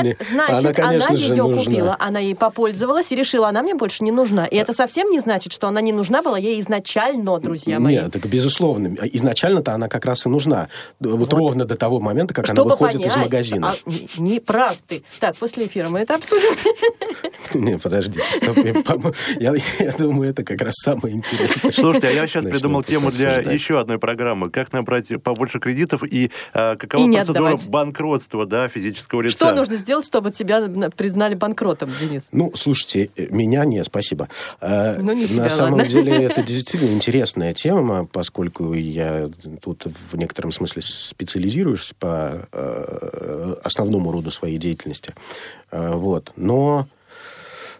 [0.02, 4.44] Нет, значит, она ее купила, она ей попользовалась и решила, она мне больше не нужна.
[4.44, 7.94] И это совсем не значит, что она не нужна была ей изначально, друзья мои.
[7.94, 8.94] Нет, так безусловно.
[9.12, 10.68] Изначально-то она как раз и нужна.
[11.00, 13.74] Вот, вот ровно до того момента, как Чтобы она выходит понять, из магазина.
[13.86, 15.02] А, не прав ты.
[15.20, 16.56] Так, после эфира мы это обсудим.
[17.54, 18.56] Не, подождите, стоп.
[19.38, 21.70] Я, я думаю, это как раз самое интересное.
[21.72, 24.50] Слушайте, а я сейчас придумал тему для еще одной программы.
[24.50, 27.68] Как набрать побольше кредитов и а, какова и процедура отдавать.
[27.68, 29.36] банкротства да, физического лица?
[29.36, 30.60] Что нужно сделать, чтобы тебя
[30.96, 32.28] признали банкротом, Денис?
[32.32, 34.28] Ну, слушайте, меня не, спасибо.
[34.60, 35.88] А, ну, не тебя, На самом ладно.
[35.88, 39.30] деле, это действительно интересная тема, поскольку я
[39.62, 45.14] тут в некотором смысле специализируюсь по э, основному роду своей деятельности.
[45.70, 46.32] Э, вот.
[46.36, 46.88] Но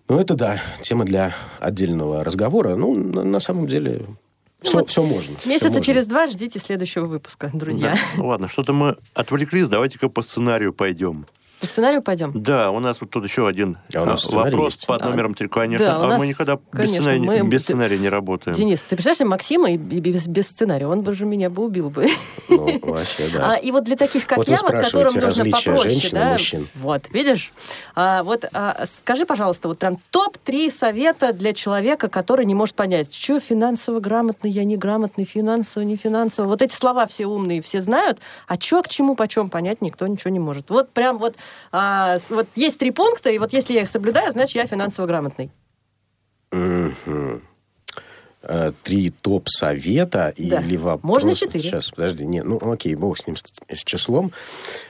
[0.09, 2.77] ну, это да, тема для отдельного разговора.
[2.77, 4.17] Ну, на, на самом деле, ну,
[4.63, 5.37] все, вот все можно.
[5.45, 7.93] Месяца все через два ждите следующего выпуска, друзья.
[7.93, 7.99] Да.
[8.17, 11.27] Ну, ладно, что-то мы отвлеклись, давайте-ка по сценарию пойдем.
[11.61, 12.33] По сценарию пойдем?
[12.35, 14.87] Да, у нас вот тут еще один а у нас а, вопрос есть.
[14.87, 15.87] под номером три, конечно.
[15.87, 17.49] Да, а нас, мы никогда конечно, без, сценария, мы...
[17.49, 18.55] без сценария не работаем.
[18.55, 22.09] Денис, ты представляешь, Максима и без, без сценария, он бы же меня бы убил бы.
[22.49, 23.55] Ну, вообще, да.
[23.55, 26.69] А, и вот для таких, как вот я, вот, которым нужно попроще, женщин да, мужчин.
[26.75, 27.53] Вот, видишь?
[27.95, 33.15] А, вот а, скажи, пожалуйста, вот прям топ-3 совета для человека, который не может понять,
[33.15, 36.47] что финансово грамотный, я неграмотный, финансово, не финансово.
[36.47, 40.31] Вот эти слова все умные, все знают, а что к чему, почем понять никто ничего
[40.31, 40.71] не может.
[40.71, 41.35] Вот прям вот
[41.73, 45.51] а, вот есть три пункта, и вот если я их соблюдаю, значит, я финансово грамотный.
[48.47, 48.75] Mm-hmm.
[48.83, 50.61] Три топ-совета да.
[50.61, 51.03] или вопрос...
[51.03, 51.63] Можно четыре.
[51.63, 52.25] Сейчас, подожди.
[52.25, 54.33] Не, ну, окей, бог с ним, с, с числом.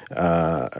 [0.08, 0.70] А,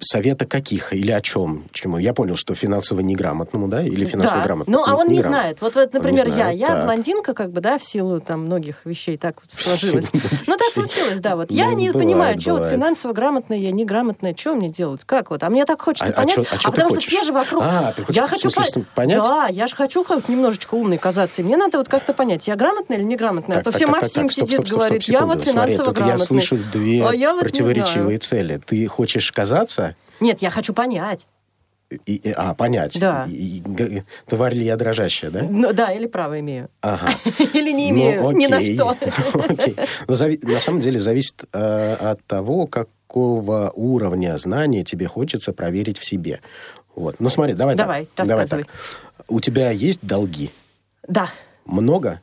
[0.00, 1.64] совета каких или о чем?
[1.72, 1.98] Чему?
[1.98, 3.82] Я понял, что финансово неграмотному, да?
[3.82, 4.44] Или финансово да.
[4.44, 4.78] грамотному?
[4.78, 5.60] Ну, а он не, не знает.
[5.60, 6.50] Вот, вот например, я.
[6.50, 6.84] Я так.
[6.84, 10.10] блондинка, как бы, да, в силу там многих вещей так вот сложилось.
[10.46, 11.36] Ну, так случилось, да.
[11.36, 15.02] Вот я ну, не понимаю, что вот финансово грамотная, я неграмотная, что мне делать?
[15.04, 15.42] Как вот?
[15.42, 16.46] А мне так хочется а, понять.
[16.64, 17.62] А, потому что все же вокруг...
[17.62, 18.50] А, я хочу
[18.94, 19.22] понять?
[19.22, 21.42] Да, я же хочу хоть немножечко умной казаться.
[21.42, 23.58] Мне надо вот как-то понять, я грамотная или неграмотная.
[23.58, 26.18] А то все Максим сидит, говорит, я вот финансово грамотный.
[26.18, 27.04] Я слышу две
[27.40, 28.60] противоречивые цели.
[28.64, 29.96] Ты хочешь казаться...
[30.20, 31.26] Нет, я хочу понять.
[32.06, 32.98] И, и, а, понять.
[32.98, 33.26] Да.
[33.28, 35.42] И, и, тварь ли я дрожащая, да?
[35.48, 36.70] Ну, да, или право имею.
[36.80, 37.10] Ага.
[37.52, 38.96] или не имею, ну, ни на что.
[39.48, 39.76] окей.
[40.08, 45.52] Но зави- на самом деле зависит э, от того, как какого уровня знания тебе хочется
[45.52, 46.40] проверить в себе.
[46.96, 47.16] Вот.
[47.20, 48.26] Ну смотри, давай, Давай, так.
[48.26, 48.64] давай рассказывай.
[48.64, 49.24] так.
[49.28, 50.50] У тебя есть долги?
[51.06, 51.30] Да.
[51.66, 52.20] Много?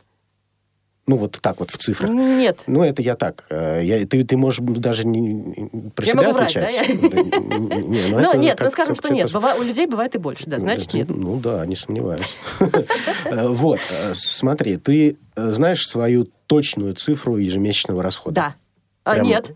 [1.07, 2.11] Ну, вот так вот в цифрах.
[2.11, 2.63] Нет.
[2.67, 3.43] Ну, это я так.
[3.49, 7.01] э, Я, ты, ты можешь даже не, про Я себя могу врать, отвечать.
[7.01, 7.09] да?
[7.09, 9.31] Да, не- не, ну, Ну, это нет, как- ну скажем, как что нет.
[9.31, 11.09] Быва- У людей бывает и больше, да, значит, нет.
[11.09, 12.37] Ну да, не сомневаюсь.
[13.25, 18.35] Э, Вот, э, смотри, ты знаешь свою точную цифру ежемесячного расхода?
[18.35, 18.55] Да.
[19.03, 19.51] А, нет.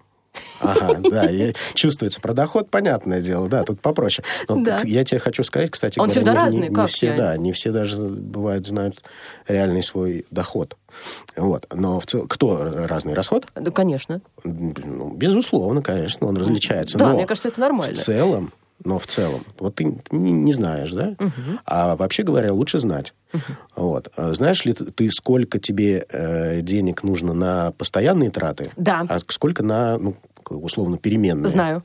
[0.59, 4.25] Ага, да, я- чувствуется про доход, понятное дело, да, тут попроще.
[4.47, 4.79] Но Да.
[4.83, 7.15] я тебе хочу сказать, кстати, Он говоря, всегда не- разный, не, как все, я?
[7.15, 9.03] да, не все даже бывают знают
[9.47, 10.75] реальный свой доход.
[11.35, 13.47] Вот, но в целом, кто разный расход?
[13.55, 14.21] Да, конечно.
[14.43, 16.97] Ну, безусловно, конечно, он различается.
[16.97, 17.93] Да, но мне кажется, это нормально.
[17.93, 21.15] В целом, но в целом, вот ты не, не знаешь, да?
[21.65, 23.13] А вообще говоря, лучше знать.
[23.75, 24.11] Вот.
[24.15, 28.71] А Знаешь ли ты, сколько тебе э, денег нужно на постоянные траты?
[28.77, 29.05] Да.
[29.07, 30.15] А сколько на, ну,
[30.49, 31.49] условно, переменные?
[31.49, 31.83] Знаю.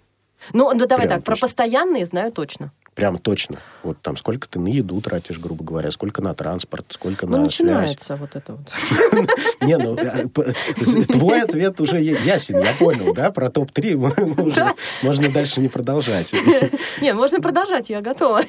[0.53, 1.47] Ну, ну давай Прям так, про точно.
[1.47, 2.73] постоянные знаю точно.
[3.01, 3.57] Прям точно.
[3.83, 7.49] Вот там сколько ты на еду тратишь, грубо говоря, сколько на транспорт, сколько Ну, на
[7.49, 7.61] связь.
[7.61, 8.71] начинается вот это вот.
[9.63, 13.31] Не, ну, э, твой ответ уже ясен, я понял, да?
[13.31, 16.35] Про топ-3 мы уже можно дальше не продолжать.
[17.01, 18.43] Не, можно продолжать, я готова.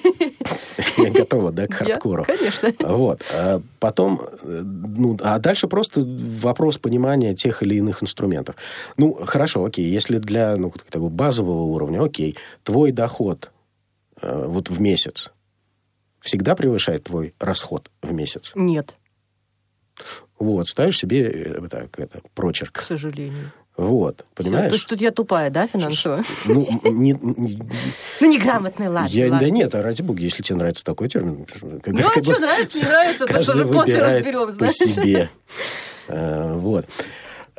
[0.97, 2.25] Я готова, да, к хардкору.
[2.25, 2.73] Конечно.
[2.79, 3.21] Вот.
[3.33, 8.55] А потом, э, ну, а дальше просто вопрос понимания тех или иных инструментов.
[8.97, 12.35] Ну, хорошо, окей, если для, ну, такого базового уровня, окей,
[12.65, 13.49] твой доход
[14.21, 15.31] э, вот в месяц
[16.19, 18.51] всегда превышает твой расход в месяц.
[18.55, 18.95] Нет,
[20.39, 22.81] Вот, ставишь себе э, так, это, к прочерк.
[22.81, 23.51] сожалению.
[23.77, 24.73] Вот, Всё, То понимаешь?
[24.73, 26.23] есть тут я тупая, да, финансово?
[26.45, 27.59] Ну, не- не-
[28.19, 29.07] Ну, неграмотная, ладно.
[29.07, 29.39] я, ладно.
[29.39, 31.45] да нет, а ради бога, если тебе нравится такой термин.
[31.45, 34.73] как- Ну, а что, нравится, не нравится, каждый уже после разберем, по знаешь.
[34.73, 35.29] себе.
[36.07, 36.85] Э, Вот.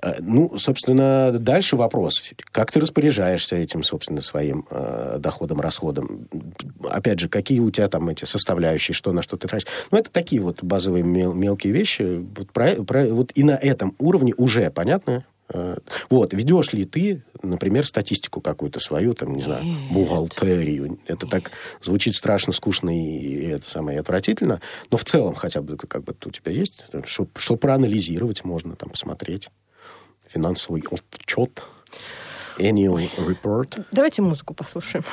[0.03, 2.23] Э, Ну, собственно, дальше вопрос.
[2.51, 6.27] Как ты распоряжаешься этим, собственно, своим э, доходом, расходом?
[6.89, 9.69] Опять же, какие у тебя там эти составляющие, что на что ты тратишь?
[9.91, 12.25] Ну, это такие вот базовые мел- мелкие вещи.
[12.37, 15.25] Вот, про- про- вот и на этом уровне уже понятно?
[15.55, 15.77] Э,
[16.09, 20.99] Вот, ведешь ли ты, например, статистику какую-то свою, там, не знаю, бухгалтерию?
[21.07, 21.51] Это так
[21.83, 24.61] звучит страшно, скучно и это самое и отвратительно,
[24.91, 28.91] но в целом хотя бы как бы у тебя есть, что, что проанализировать можно, там,
[28.91, 29.51] посмотреть
[30.33, 31.65] финансовый отчет,
[32.59, 33.85] annual report.
[33.93, 35.05] Давайте музыку послушаем.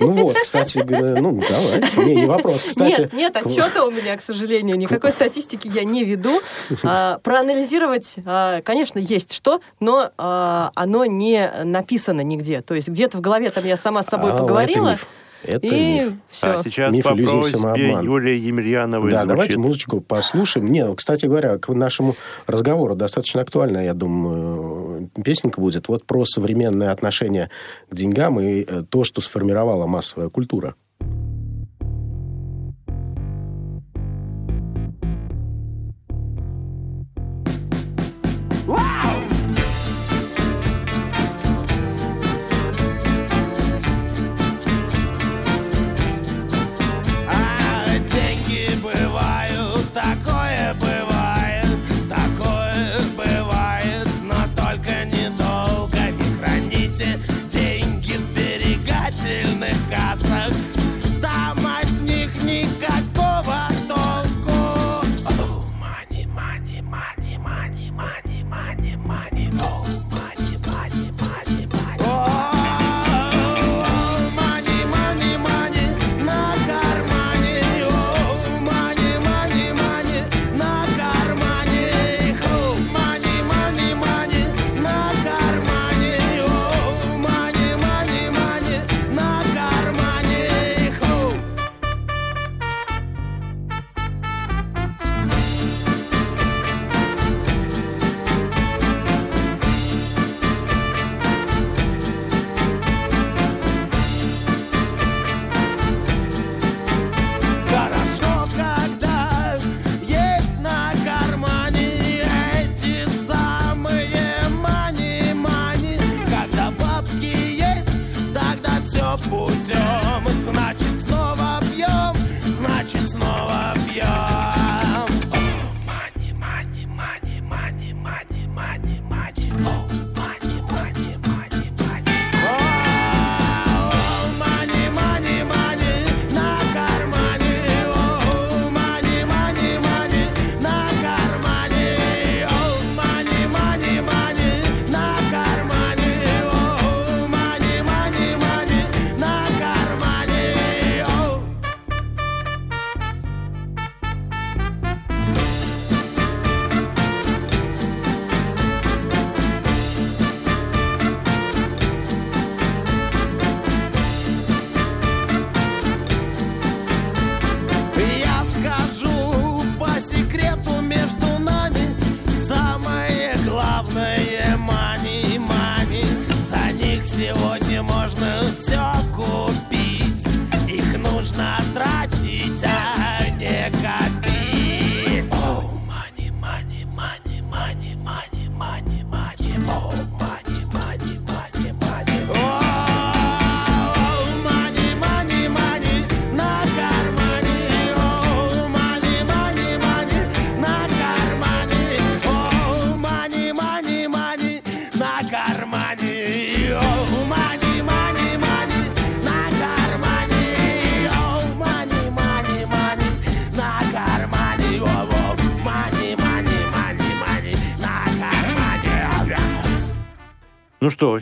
[0.00, 2.62] Ну вот, кстати, ну давайте, не, не вопрос.
[2.62, 6.40] Кстати, нет, нет, отчета у меня, к сожалению, никакой статистики я не веду.
[6.82, 12.62] А, проанализировать, а, конечно, есть что, но а, оно не написано нигде.
[12.62, 15.06] То есть где-то в голове там я сама с собой А, поговорила, миф.
[15.44, 16.12] Это и миф.
[16.28, 16.46] все.
[16.46, 18.04] А сейчас Миф, по иллюзий, просьбе самообман.
[18.04, 20.66] Юлии Емельяновой Да, звучит давайте музычку послушаем.
[20.66, 25.88] Не, кстати говоря, к нашему разговору достаточно актуальна, я думаю, песенка будет.
[25.88, 27.50] Вот про современное отношение
[27.88, 30.74] к деньгам и э, то, что сформировала массовая культура.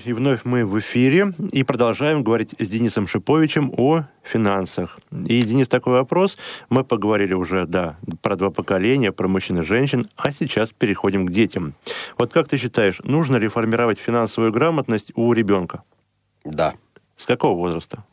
[0.07, 5.00] И вновь мы в эфире и продолжаем говорить с Денисом Шиповичем о финансах.
[5.11, 6.38] И, Денис, такой вопрос.
[6.70, 11.32] Мы поговорили уже, да, про два поколения, про мужчин и женщин, а сейчас переходим к
[11.32, 11.74] детям.
[12.18, 15.82] Вот как ты считаешь, нужно ли формировать финансовую грамотность у ребенка?
[16.44, 16.74] Да.
[17.16, 18.04] С какого возраста?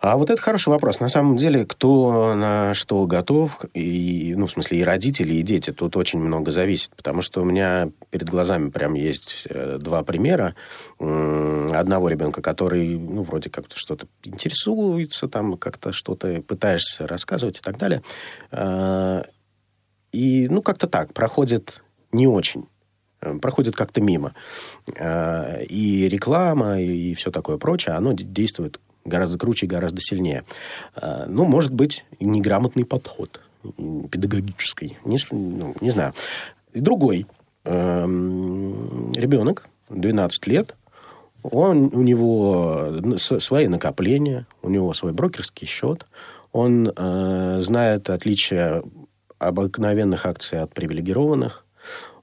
[0.00, 1.00] А вот это хороший вопрос.
[1.00, 5.72] На самом деле, кто на что готов, и, ну, в смысле, и родители, и дети,
[5.72, 6.94] тут очень много зависит.
[6.94, 10.54] Потому что у меня перед глазами прям есть э, два примера.
[11.00, 17.76] Одного ребенка, который, ну, вроде как-то что-то интересуется, там как-то что-то пытаешься рассказывать и так
[17.76, 18.02] далее.
[18.52, 19.24] А,
[20.12, 21.82] и, ну, как-то так, проходит
[22.12, 22.68] не очень
[23.20, 24.32] э, проходит как-то мимо.
[24.86, 28.78] И реклама, и все такое прочее, оно действует
[29.08, 30.44] гораздо круче и гораздо сильнее.
[30.94, 33.40] А, ну, может быть, неграмотный подход
[34.10, 34.96] педагогический.
[35.04, 36.14] Не, ну, не знаю.
[36.72, 37.26] И другой
[37.64, 40.76] эм, ребенок, 12 лет,
[41.42, 46.06] он, у него свои накопления, у него свой брокерский счет,
[46.52, 48.82] он э, знает отличия
[49.38, 51.64] обыкновенных акций от привилегированных,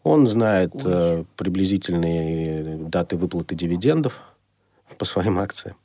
[0.04, 4.22] он знает э, приблизительные даты выплаты дивидендов
[4.98, 5.78] по своим акциям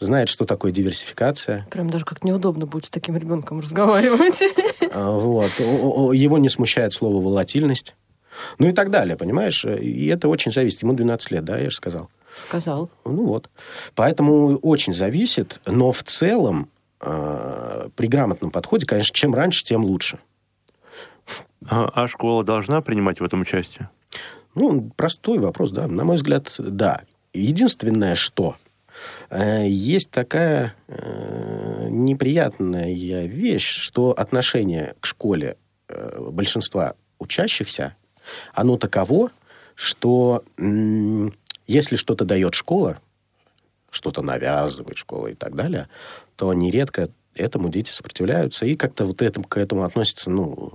[0.00, 1.66] знает, что такое диверсификация.
[1.70, 4.42] Прям даже как неудобно будет с таким ребенком разговаривать.
[4.90, 5.50] А, вот.
[6.14, 7.94] Его не смущает слово волатильность.
[8.58, 9.64] Ну и так далее, понимаешь?
[9.64, 10.82] И это очень зависит.
[10.82, 12.08] Ему 12 лет, да, я же сказал.
[12.46, 12.90] Сказал.
[13.04, 13.50] Ну вот.
[13.94, 16.70] Поэтому очень зависит, но в целом
[17.00, 20.18] э, при грамотном подходе, конечно, чем раньше, тем лучше.
[21.66, 23.90] А, а школа должна принимать в этом участие?
[24.54, 25.86] Ну, простой вопрос, да.
[25.86, 27.02] На мой взгляд, да.
[27.32, 28.56] Единственное, что
[29.30, 32.92] есть такая э, неприятная
[33.26, 35.56] вещь, что отношение к школе
[35.88, 37.96] э, большинства учащихся,
[38.52, 39.30] оно таково,
[39.74, 40.44] что
[41.66, 42.98] если что-то дает школа,
[43.90, 45.88] что-то навязывает школа и так далее,
[46.36, 50.72] то нередко этому дети сопротивляются и как-то вот этому, к этому относятся, ну,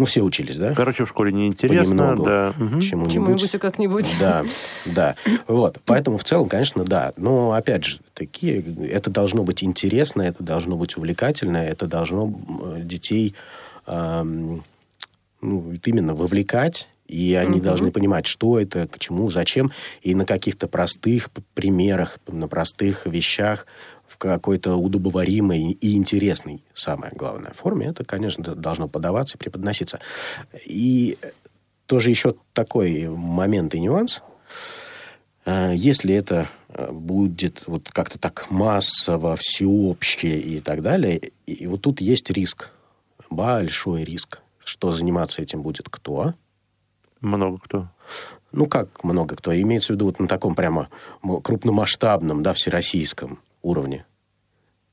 [0.00, 0.74] ну, все учились, да?
[0.74, 2.54] Короче, в школе неинтересно, да.
[2.58, 2.80] Угу.
[2.80, 3.12] Чему-нибудь.
[3.12, 4.14] Чему-нибудь и как-нибудь.
[4.18, 4.46] Да,
[4.86, 5.14] да.
[5.46, 5.78] Вот.
[5.84, 7.12] Поэтому в целом, конечно, да.
[7.18, 12.32] Но, опять же, такие, это должно быть интересно, это должно быть увлекательно, это должно
[12.78, 13.34] детей
[13.86, 14.64] эм,
[15.42, 17.64] ну, именно вовлекать и они угу.
[17.64, 23.66] должны понимать, что это, к чему, зачем, и на каких-то простых примерах, на простых вещах
[24.10, 30.00] в какой-то удобоваримой и интересной, самое главное, форме, это, конечно, должно подаваться и преподноситься.
[30.66, 31.16] И
[31.86, 34.22] тоже еще такой момент и нюанс.
[35.46, 41.82] Э, если это э, будет вот как-то так массово, всеобщее и так далее, и вот
[41.82, 42.70] тут есть риск,
[43.30, 46.34] большой риск, что заниматься этим будет кто?
[47.20, 47.88] Много кто.
[48.50, 49.56] Ну, как много кто?
[49.56, 50.88] Имеется в виду вот на таком прямо
[51.22, 54.04] крупномасштабном, да, всероссийском уровне.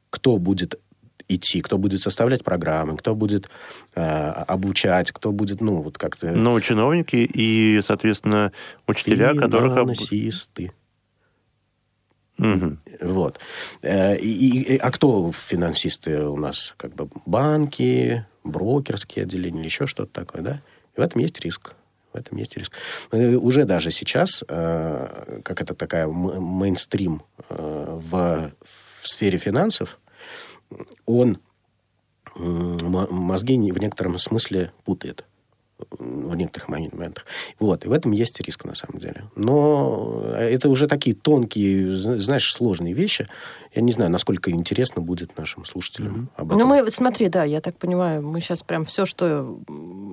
[0.10, 0.80] Кто будет
[1.28, 3.50] идти, кто будет составлять программы, кто будет
[3.96, 6.32] э, обучать, кто будет, ну, вот как-то...
[6.32, 8.52] Ну, чиновники и, соответственно,
[8.88, 9.74] учителя, которых...
[9.74, 10.72] Финансисты.
[12.40, 12.78] Угу.
[13.02, 13.40] Вот.
[13.82, 16.76] Э, и, и, а кто финансисты у нас?
[16.78, 20.62] Как бы банки, брокерские отделения, еще что-то такое, да?
[20.96, 21.74] И в этом есть риск.
[22.14, 22.74] В этом есть риск.
[23.12, 28.52] Э, уже даже сейчас, э, как это такая мейнстрим в
[29.08, 30.00] в сфере финансов,
[31.06, 31.40] он
[32.36, 35.24] мозги в некотором смысле путает
[35.92, 37.26] в некоторых моментах.
[37.60, 37.86] Вот.
[37.86, 39.24] И в этом есть риск, на самом деле.
[39.36, 43.28] Но это уже такие тонкие, знаешь, сложные вещи.
[43.74, 46.42] Я не знаю, насколько интересно будет нашим слушателям mm-hmm.
[46.42, 46.60] об этом.
[46.60, 49.60] Ну, мы, смотри, да, я так понимаю, мы сейчас прям все, что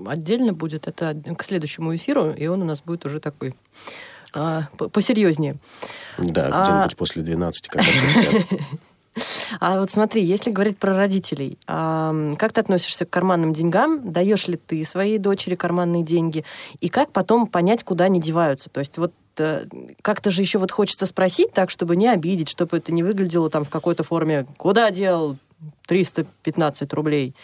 [0.06, 3.54] отдельно будет, это к следующему эфиру, и он у нас будет уже такой
[4.34, 5.56] а, посерьезнее.
[6.18, 6.64] Да, а...
[6.64, 8.60] где-нибудь после 12, когда все спят.
[9.60, 14.12] А вот смотри, если говорить про родителей, как ты относишься к карманным деньгам?
[14.12, 16.44] Даешь ли ты своей дочери карманные деньги?
[16.80, 18.68] И как потом понять, куда они деваются?
[18.70, 19.66] То есть вот э,
[20.02, 23.64] как-то же еще вот хочется спросить так, чтобы не обидеть, чтобы это не выглядело там
[23.64, 25.36] в какой-то форме «Куда дел
[25.86, 27.34] 315 рублей?»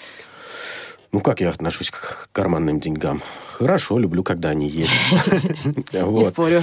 [1.12, 3.20] Ну, как я отношусь к карманным деньгам?
[3.48, 4.92] Хорошо, люблю, когда они есть.
[5.84, 6.62] Не спорю.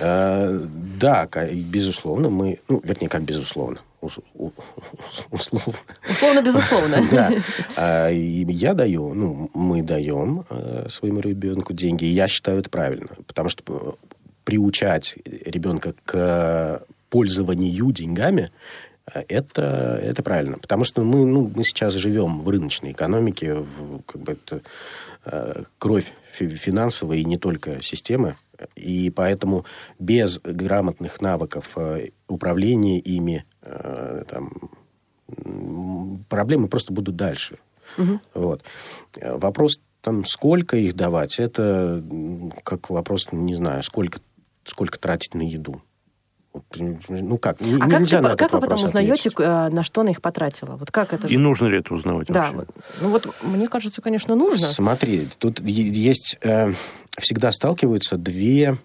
[0.00, 0.66] А,
[0.98, 2.58] да, безусловно, мы...
[2.68, 3.78] Ну, вернее, как безусловно.
[5.30, 5.74] Условно.
[6.08, 7.04] Условно, безусловно.
[7.10, 7.32] Да.
[7.76, 13.08] А, я даю, ну, мы даем э, своему ребенку деньги, и я считаю это правильно.
[13.26, 14.06] Потому что э,
[14.44, 18.50] приучать ребенка к пользованию деньгами
[19.12, 20.58] это, это правильно.
[20.58, 24.62] Потому что мы, ну, мы сейчас живем в рыночной экономике, в, как бы это
[25.24, 28.36] э, кровь финансовая и не только системы
[28.74, 29.64] И поэтому
[29.98, 34.52] без грамотных навыков э, управления ими э, там,
[36.28, 37.58] проблемы просто будут дальше.
[38.34, 38.62] Вот.
[39.16, 42.02] Э, Вопрос там, сколько их давать, это
[42.62, 44.18] как вопрос, не знаю, сколько,
[44.64, 45.80] сколько тратить на еду.
[46.76, 49.40] Ну как, А как, нельзя ты- на этот как вы потом узнаете, ответить.
[49.40, 50.76] э, на что она их потратила?
[50.76, 51.26] Вот как это?
[51.26, 52.72] И нужно ли это узнавать Да, вообще?
[53.00, 54.66] ну вот мне кажется, конечно, нужно.
[54.68, 56.72] Смотри, тут есть э,
[57.18, 58.78] всегда сталкиваются две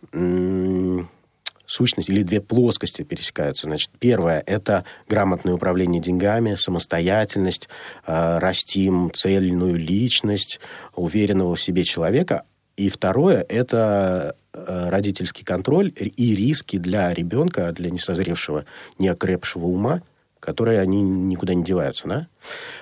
[1.70, 3.68] сущности или две плоскости пересекаются.
[3.68, 7.70] Значит, первое это грамотное управление деньгами, самостоятельность,
[8.06, 10.60] э, растим цельную личность
[10.96, 12.44] уверенного в себе человека.
[12.76, 18.66] И второе это э, родительский контроль и риски для ребенка, для несозревшего,
[18.98, 20.02] неокрепшего ума,
[20.40, 22.28] которые они никуда не деваются, да?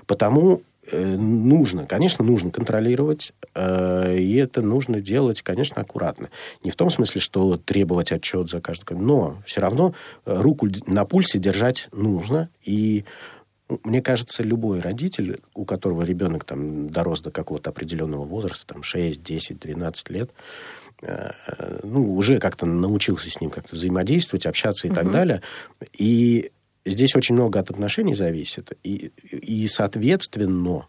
[0.05, 0.61] Потому
[0.91, 6.29] нужно, конечно, нужно контролировать, э, и это нужно делать, конечно, аккуратно.
[6.63, 9.93] Не в том смысле, что требовать отчет за каждый, но все равно
[10.25, 13.05] э, руку на пульсе держать нужно, и
[13.83, 19.21] мне кажется, любой родитель, у которого ребенок там дорос до какого-то определенного возраста, там 6,
[19.21, 20.31] 10, 12 лет,
[21.01, 21.31] э,
[21.83, 25.41] ну, уже как-то научился с ним как-то взаимодействовать, общаться и так далее.
[25.97, 26.51] И
[26.89, 28.77] здесь очень много от отношений зависит.
[28.83, 30.87] И, и соответственно,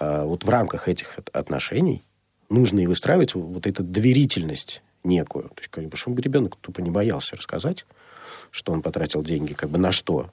[0.00, 2.02] э, вот в рамках этих от- отношений
[2.48, 5.48] нужно и выстраивать вот эту доверительность некую.
[5.48, 7.86] То есть, как бы, чтобы ребенок тупо не боялся рассказать,
[8.50, 10.30] что он потратил деньги, как бы на что.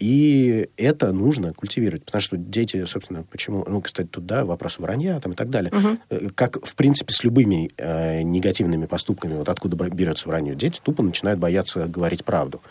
[0.00, 2.04] И это нужно культивировать.
[2.06, 3.64] Потому что дети, собственно, почему...
[3.68, 5.70] Ну, кстати, тут, да, вопрос вранья там, и так далее.
[6.08, 11.02] Э, Как, в принципе, с любыми э, негативными поступками, вот откуда берется вранье, дети тупо
[11.02, 12.62] начинают бояться говорить правду.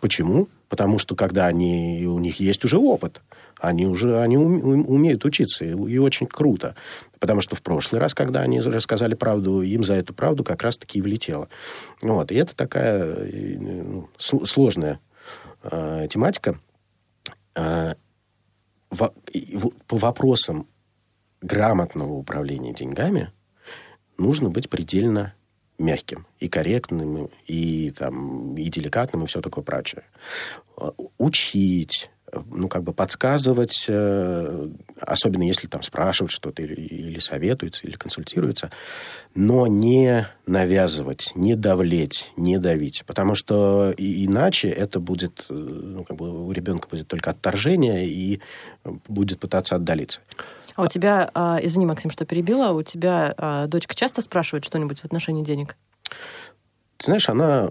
[0.00, 0.48] Почему?
[0.68, 3.20] Потому что, когда они, у них есть уже опыт,
[3.60, 6.76] они уже они ум- ум- умеют учиться, и, и очень круто.
[7.18, 11.00] Потому что в прошлый раз, когда они рассказали правду, им за эту правду как раз-таки
[11.00, 11.48] и влетело.
[12.00, 12.30] Вот.
[12.30, 15.00] И это такая э, ну, сл- сложная
[15.70, 16.60] э, тематика.
[17.54, 17.94] Э,
[18.90, 20.66] во- и в- по вопросам
[21.40, 23.32] грамотного управления деньгами
[24.16, 25.34] нужно быть предельно
[25.78, 30.04] мягким и корректным, и, там, и деликатным, и все такое прочее.
[30.76, 32.10] Э, Учить,
[32.50, 34.68] ну, как бы подсказывать, э,
[35.00, 38.70] особенно если там спрашивают что-то или, или советуются, или консультируются,
[39.34, 43.04] но не навязывать, не давлеть, не давить.
[43.06, 48.40] Потому что иначе это будет, э, ну, как бы у ребенка будет только отторжение и
[49.08, 50.20] будет пытаться отдалиться.
[50.74, 55.00] А у тебя, а, извини, Максим, что перебила, у тебя а, дочка часто спрашивает что-нибудь
[55.00, 55.76] в отношении денег?
[56.98, 57.70] Ты знаешь, она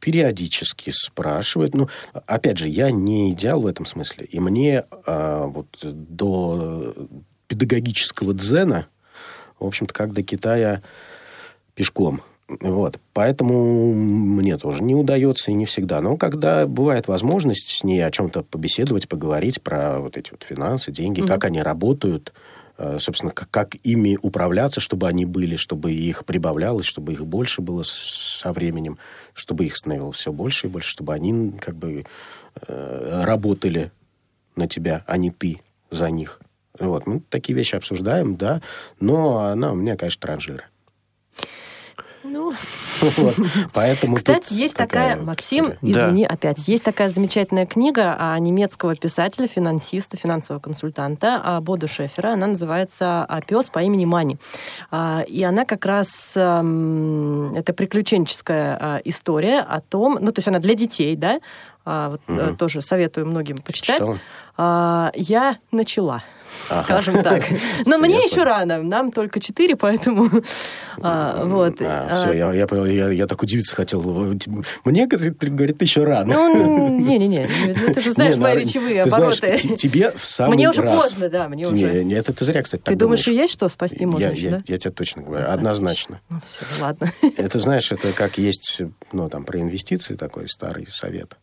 [0.00, 1.74] периодически спрашивает.
[1.74, 1.88] Ну,
[2.26, 4.24] опять же, я не идеал в этом смысле.
[4.24, 6.94] И мне а, вот до
[7.48, 8.86] педагогического дзена,
[9.58, 10.82] в общем-то, как до Китая
[11.74, 12.22] пешком.
[12.48, 12.98] Вот.
[13.12, 16.00] Поэтому мне тоже не удается и не всегда.
[16.00, 20.92] Но когда бывает возможность с ней о чем-то побеседовать, поговорить про вот эти вот финансы,
[20.92, 22.32] деньги, как они работают,
[22.98, 27.82] собственно, как, как ими управляться, чтобы они были, чтобы их прибавлялось, чтобы их больше было
[27.84, 28.98] со временем,
[29.34, 32.04] чтобы их становилось все больше и больше, чтобы они как бы
[32.66, 33.92] э, работали
[34.56, 35.60] на тебя, а не ты
[35.90, 36.40] за них.
[36.78, 37.06] Вот.
[37.06, 38.60] Мы такие вещи обсуждаем, да,
[38.98, 40.64] но она у меня, конечно, транжира.
[42.24, 42.52] Ну,
[43.00, 43.34] Вот.
[43.72, 45.70] Поэтому Кстати, тут есть такая, вот Максим.
[45.70, 45.76] Да.
[45.82, 52.34] извини, опять, есть такая замечательная книга а, немецкого писателя, финансиста, финансового консультанта а, Боду Шефера.
[52.34, 54.38] Она называется «А «Пес по имени Мани».
[55.28, 60.74] И она как раз, ам, это приключенческая история о том, ну, то есть она для
[60.74, 61.40] детей, да,
[61.84, 63.96] А, вот, э, тоже советую многим почитать.
[63.96, 64.18] Читала?
[64.56, 66.22] А, Я начала,
[66.82, 67.44] скажем так.
[67.86, 68.44] Но мне еще понял.
[68.44, 70.28] рано, нам только четыре, поэтому
[71.02, 71.80] а, вот.
[71.80, 74.02] А, А, все, я, я понял, я, я так удивиться хотел.
[74.84, 76.34] Мне, говорит, еще рано.
[76.34, 77.48] Ну, не-не-не,
[77.88, 79.58] ну, ты же знаешь Не, мои ну, речевые ты знаешь, обороты.
[79.68, 81.02] те- тебе в самый Мне уже раз.
[81.02, 82.04] поздно, да, мне Не, уже.
[82.04, 83.40] не, это ты зря, кстати, Ты думаешь, думаешь.
[83.42, 84.62] есть что спасти можно я, еще, я, да?
[84.66, 86.20] я тебе точно говорю, однозначно.
[86.28, 87.12] Ну, все, ладно.
[87.38, 91.38] Это, знаешь, это как есть, ну, там, про инвестиции такой старый совет.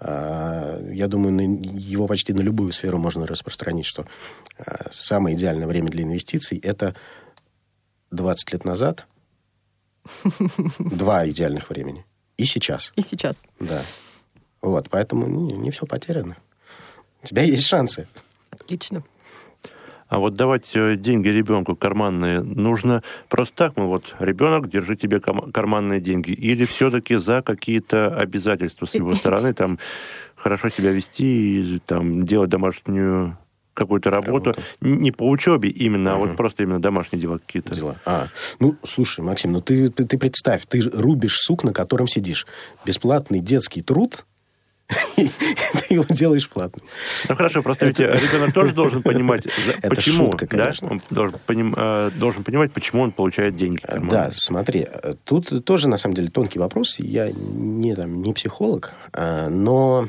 [0.00, 4.06] А, Я думаю, его почти на любую сферу можно распространить, что
[4.58, 6.94] а, самое идеальное время для инвестиций– это
[8.10, 9.06] 20 лет назад,
[10.78, 12.04] два идеальных времени,
[12.36, 12.92] и сейчас.
[12.96, 13.44] И сейчас.
[13.60, 13.82] Да.
[14.60, 16.36] Вот, поэтому не, все потеряно.
[17.22, 18.06] У тебя есть шансы.
[18.50, 19.04] Отлично.
[20.08, 25.20] А вот давать э, деньги ребенку карманные нужно просто так, ну вот, ребенок, держи тебе
[25.20, 26.30] карманные деньги.
[26.30, 29.78] Или все-таки за какие-то обязательства с его стороны, там,
[30.36, 33.38] хорошо себя вести, там, делать домашнюю
[33.74, 34.62] какую-то работу, Работу.
[34.80, 37.74] не по учебе именно, а вот просто именно домашние дела какие-то.
[37.74, 37.96] дела.
[38.06, 38.28] А,
[38.60, 42.46] ну, слушай, Максим, ну ты, ты, ты представь, ты рубишь сук, на котором сидишь.
[42.84, 44.24] Бесплатный детский труд,
[45.16, 46.84] и ты его делаешь платным.
[47.28, 49.46] Ну хорошо, просто ведь ребенок тоже должен понимать,
[49.82, 50.72] почему, да?
[50.82, 53.78] Он должен, э, должен понимать, почему он получает деньги.
[53.78, 54.10] карман.
[54.10, 56.98] Да, смотри, э, тут тоже, на самом деле, тонкий вопрос.
[56.98, 60.08] Я не, там, не психолог, но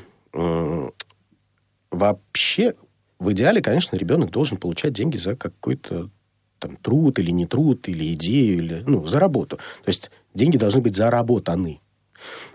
[1.92, 2.74] вообще,
[3.20, 6.10] в идеале, конечно, ребенок должен получать деньги за какой-то
[6.60, 9.58] там, труд или не труд, или идею, или, ну, за работу.
[9.58, 11.80] То есть деньги должны быть заработаны.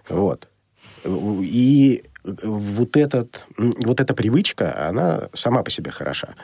[0.08, 0.48] Вот.
[1.04, 6.34] И вот, этот, вот эта привычка, она сама по себе хороша.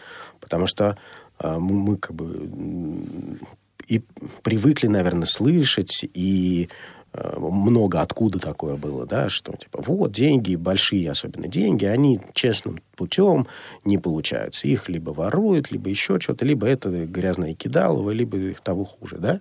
[0.41, 0.97] Потому что
[1.39, 3.39] а, мы, как бы
[3.87, 4.03] и
[4.43, 6.68] привыкли, наверное, слышать, и
[7.12, 12.81] э, много откуда такое было, да, что типа вот деньги, большие особенно деньги, они честным
[12.97, 13.47] путем
[13.85, 14.66] не получаются.
[14.66, 19.41] Их либо воруют, либо еще что-то, либо это грязное кидалово, либо того хуже, да.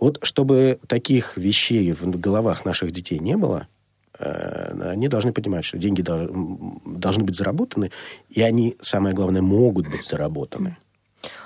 [0.00, 3.77] Вот чтобы таких вещей в головах наших детей не было, э,
[4.18, 7.90] они должны понимать, что деньги должны быть заработаны,
[8.28, 10.76] и они, самое главное, могут быть заработаны.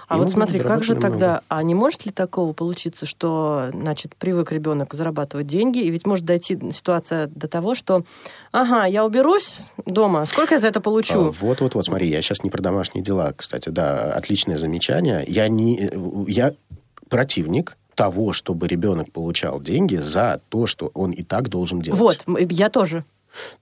[0.09, 1.43] А И вот смотри, как же тогда, много.
[1.49, 6.27] а не может ли такого получиться, что, значит, привык ребенок зарабатывать деньги, и ведь может
[6.27, 8.05] дойти ситуация до того, что,
[8.53, 11.35] ага, я уберусь дома, сколько я за это А, получу?
[11.41, 15.25] Вот-вот-вот, смотри, я сейчас не про домашние дела, кстати, да, отличное замечание.
[15.27, 15.91] Я, не,
[16.27, 16.53] я
[17.09, 22.01] противник того, чтобы ребенок получал деньги за то, что он и так должен делать.
[22.27, 23.05] Вот, я тоже.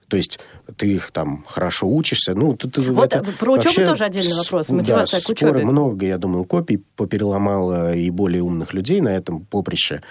[0.09, 0.39] То есть
[0.75, 2.35] ты их там хорошо учишься.
[2.35, 5.23] Ну, ты, ты- Вот, это а, про учебу вообще тоже отдельный вопрос, да, мотивация к
[5.23, 5.65] споры учебе.
[5.65, 10.01] много, я думаю, копий попереломало и более умных людей на этом поприще,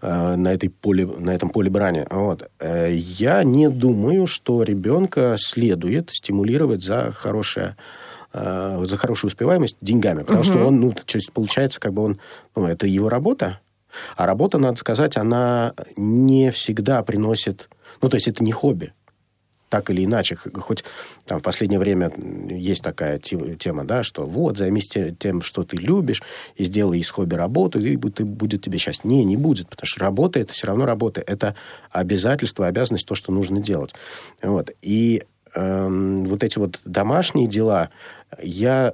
[0.00, 2.06] э, на, этой поле, на этом поле брани.
[2.10, 2.48] Вот.
[2.60, 7.76] Э, Я не думаю, что ребенка следует стимулировать за хорошее
[8.32, 12.20] э, за хорошую успеваемость деньгами, потому что он, ну, то есть получается, как бы он,
[12.56, 13.58] ну, это его работа,
[14.16, 17.68] а работа, надо сказать, она не всегда приносит,
[18.02, 18.92] ну, то есть это не хобби
[19.70, 20.84] так или иначе, хоть
[21.26, 22.12] там в последнее время
[22.48, 26.22] есть такая те- тема, да, что вот, займись те- тем, что ты любишь,
[26.56, 29.08] и сделай из хобби работу, и бу- ты- будет тебе счастье.
[29.08, 31.22] Не, не будет, потому что работа– это все равно работа.
[31.24, 31.54] Это
[31.92, 33.94] обязательство, обязанность, то, что нужно делать.
[34.42, 34.70] Вот.
[34.82, 35.22] И
[35.54, 37.90] эм, вот эти вот домашние дела,
[38.42, 38.92] я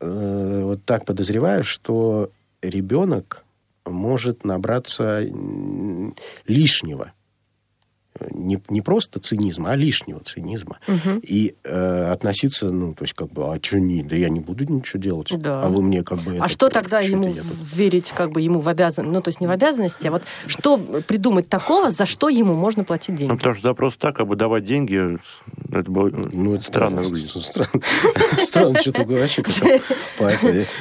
[0.00, 2.30] э, вот так подозреваю, что
[2.62, 3.44] ребенок
[3.84, 5.20] может набраться
[6.46, 7.12] лишнего
[8.30, 10.78] не, не просто цинизма, а лишнего цинизма.
[11.22, 14.64] И э, относиться, ну, то есть, как бы, а что не, да я не буду
[14.64, 15.32] ничего делать.
[15.38, 15.62] Да.
[15.64, 16.32] А вы мне как бы...
[16.34, 17.44] А это, что тогда ему тут-
[17.74, 20.76] верить, как бы ему в обязанность, ну, то есть не в обязанности, а вот что
[20.78, 23.36] придумать такого, за что ему можно платить Ну, деньги?
[23.36, 25.18] потому что запрос так, как бы давать деньги,
[25.72, 27.30] это было Ну, это странно да, выглядит.
[27.42, 27.80] Странно,
[28.38, 29.42] странно что-то вообще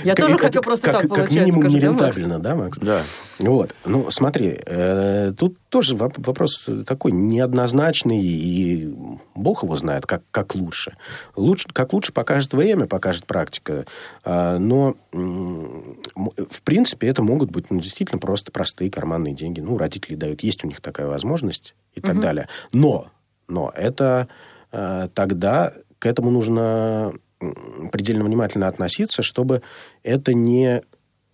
[0.04, 2.78] Я как- тоже хочу просто так Как минимум нерентабельно, да, Макс?
[2.80, 3.04] Да.
[3.40, 3.74] Вот.
[3.86, 8.94] Ну, смотри, э, тут тоже воп- вопрос такой неоднозначный, и
[9.36, 10.98] бог его знает, как, как лучше.
[11.36, 11.68] лучше.
[11.72, 13.86] Как лучше покажет время, покажет практика.
[14.24, 19.60] А, но, в принципе, это могут быть ну, действительно просто простые карманные деньги.
[19.60, 22.48] Ну, родители дают, есть у них такая возможность и так далее.
[22.74, 23.08] Но,
[23.48, 24.28] но это
[24.72, 27.14] э, тогда к этому нужно
[27.92, 29.62] предельно внимательно относиться, чтобы
[30.04, 30.84] это не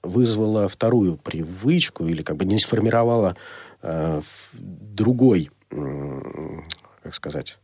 [0.04, 3.36] вызвало вторую привычку или как бы не сформировало
[3.82, 4.22] э,
[4.54, 5.50] другой,
[7.04, 7.60] как сказать,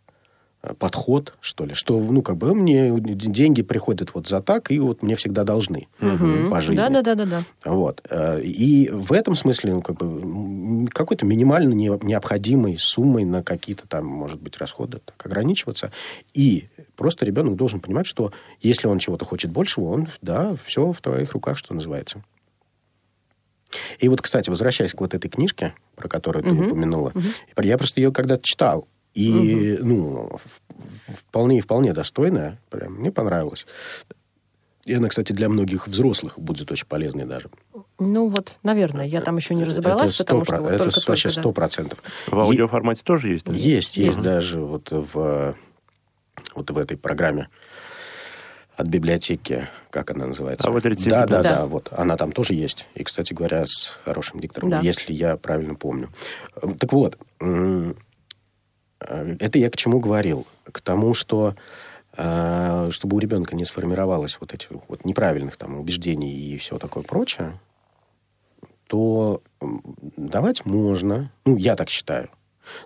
[0.77, 5.01] подход, что ли, что, ну, как бы, мне деньги приходят вот за так, и вот
[5.01, 5.87] мне всегда должны
[6.51, 6.75] по жизни.
[6.75, 7.41] Да, да, да, да, да.
[7.65, 8.01] Вот.
[8.09, 13.87] Э, И в этом смысле ну, как бы, какой-то минимально не- необходимой суммой на какие-то
[13.87, 15.91] там, может быть, расходы так ограничиваться.
[16.35, 21.01] И просто ребенок должен понимать, что если он чего-то хочет большего, он, да, все в
[21.01, 22.23] твоих руках, что называется.
[24.01, 27.13] И вот, кстати, возвращаясь к вот этой книжке, про которую ты упомянула,
[27.57, 28.87] я просто ее когда-то читал.
[29.13, 32.59] И, ну, в- вполне и вполне достойная.
[32.69, 33.67] Прям мне понравилось.
[34.85, 37.49] И она, кстати, для многих взрослых будет очень полезной даже.
[37.99, 41.09] Ну вот, наверное, я там еще не разобралась, это потому 100%, что вот это только
[41.09, 41.39] вообще да.
[41.39, 41.99] сто процентов.
[42.25, 43.45] В аудиоформате тоже есть?
[43.45, 43.53] да?
[43.53, 45.55] Есть, есть даже вот в,
[46.55, 47.49] вот в этой программе
[48.81, 50.67] от библиотеки, как она называется?
[50.67, 51.55] А вот рецепт Да, да, Да.
[51.55, 52.87] да, вот она там тоже есть.
[52.95, 54.79] И, кстати говоря, с хорошим диктором, Да.
[54.81, 56.09] если я правильно помню.
[56.61, 57.93] Э, Так вот, э,
[58.99, 60.45] это я к чему говорил?
[60.71, 61.55] К тому, что
[62.17, 67.03] э, чтобы у ребенка не сформировалось вот этих вот неправильных там убеждений и все такое
[67.03, 67.57] прочее,
[68.87, 69.41] то
[70.17, 72.29] давать можно, ну, я так считаю,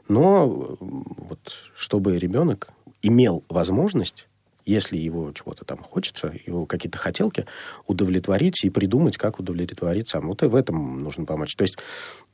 [0.07, 1.39] но м, вот
[1.75, 2.69] чтобы ребенок
[3.01, 4.27] имел возможность
[4.65, 7.45] если его чего-то там хочется, его какие-то хотелки
[7.87, 10.27] удовлетворить и придумать, как удовлетворить сам.
[10.27, 11.55] Вот и в этом нужно помочь.
[11.55, 11.77] То есть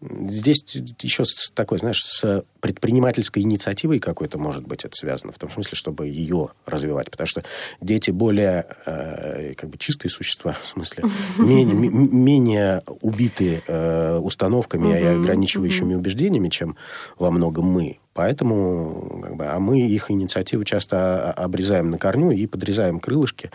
[0.02, 0.64] здесь
[1.02, 5.32] еще с такой, знаешь, с предпринимательской инициативой какой-то, может быть, это связано.
[5.32, 7.12] В том смысле, чтобы ее развивать.
[7.12, 7.44] Потому что
[7.82, 11.04] дети более э, как бы чистые существа, в смысле,
[11.38, 16.76] менее, менее убиты э, установками и ограничивающими убеждениями, чем
[17.18, 17.98] во многом мы.
[18.14, 23.52] Поэтому, как бы, а мы их инициативы часто обрезаем на корню и подрезаем крылышки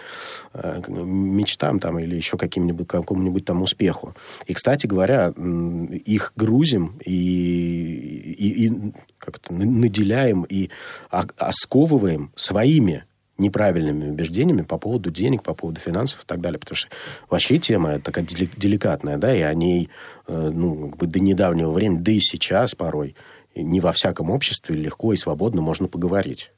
[0.54, 4.14] э, мечтам там, или еще каким-нибудь, какому-нибудь там успеху.
[4.46, 10.70] И, кстати говоря, их грузим и, и, и как-то наделяем и
[11.10, 13.04] осковываем своими
[13.38, 16.58] неправильными убеждениями по поводу денег, по поводу финансов и так далее.
[16.58, 16.88] Потому что
[17.28, 19.90] вообще тема такая деликатная, да, и о ней,
[20.26, 23.14] э, ну, как бы до недавнего времени, да и сейчас порой–
[23.62, 26.52] не во всяком обществе легко и свободно можно поговорить.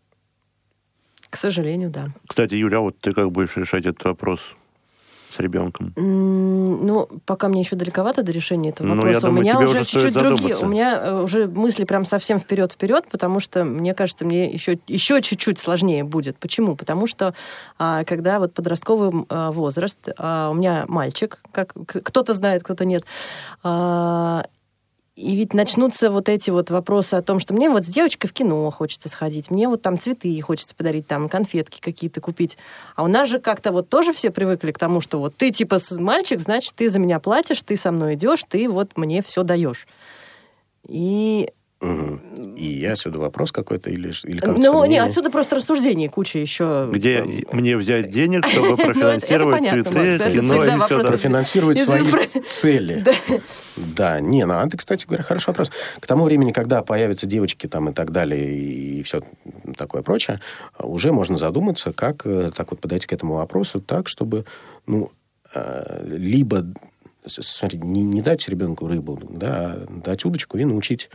[1.31, 2.09] К сожалению, да.
[2.27, 4.41] Кстати, Юля, а вот ты как будешь решать этот вопрос
[5.31, 5.93] с ребенком?
[5.97, 9.27] Ну, пока мне еще далековато до решения этого ну, вопроса.
[9.27, 10.57] Думаю, у меня уже чуть-чуть другие.
[10.57, 15.21] У меня э, уже мысли прям совсем вперед-вперед, потому что, мне кажется, мне еще, еще
[15.21, 16.39] чуть-чуть сложнее будет.
[16.39, 16.77] Почему?
[16.77, 17.35] Потому что
[17.79, 23.05] а, когда вот подростковый а, возраст, а, у меня мальчик, как кто-то знает, кто-то нет,
[25.19, 28.33] и ведь начнутся вот эти вот вопросы о том, что мне вот с девочкой в
[28.33, 32.57] кино хочется сходить, мне вот там цветы хочется подарить, там конфетки какие-то купить.
[32.95, 35.81] А у нас же как-то вот тоже все привыкли к тому, что вот ты типа
[35.99, 39.89] мальчик, значит, ты за меня платишь, ты со мной идешь, ты вот мне все даешь.
[40.87, 41.51] И
[41.81, 42.57] Угу.
[42.57, 46.89] И отсюда вопрос какой-то или, или как Ну, не, отсюда просто рассуждение, куча еще.
[46.93, 51.01] Где мне взять денег, чтобы ну, профинансировать цветы, кино и все.
[51.01, 52.05] Профинансировать свои
[52.49, 53.05] цели.
[53.77, 55.71] Да, не, ну, это, кстати говоря, хороший вопрос.
[56.01, 59.23] К тому времени, когда появятся девочки там и так далее, и все
[59.77, 60.41] такое прочее,
[60.81, 64.47] уже можно задуматься, как э, так вот подойти к этому вопросу так, чтобы,
[64.87, 65.13] ну,
[65.55, 66.65] э, либо
[67.29, 71.11] смотри, не, не дать ребенку рыбу, да, а дать удочку и научить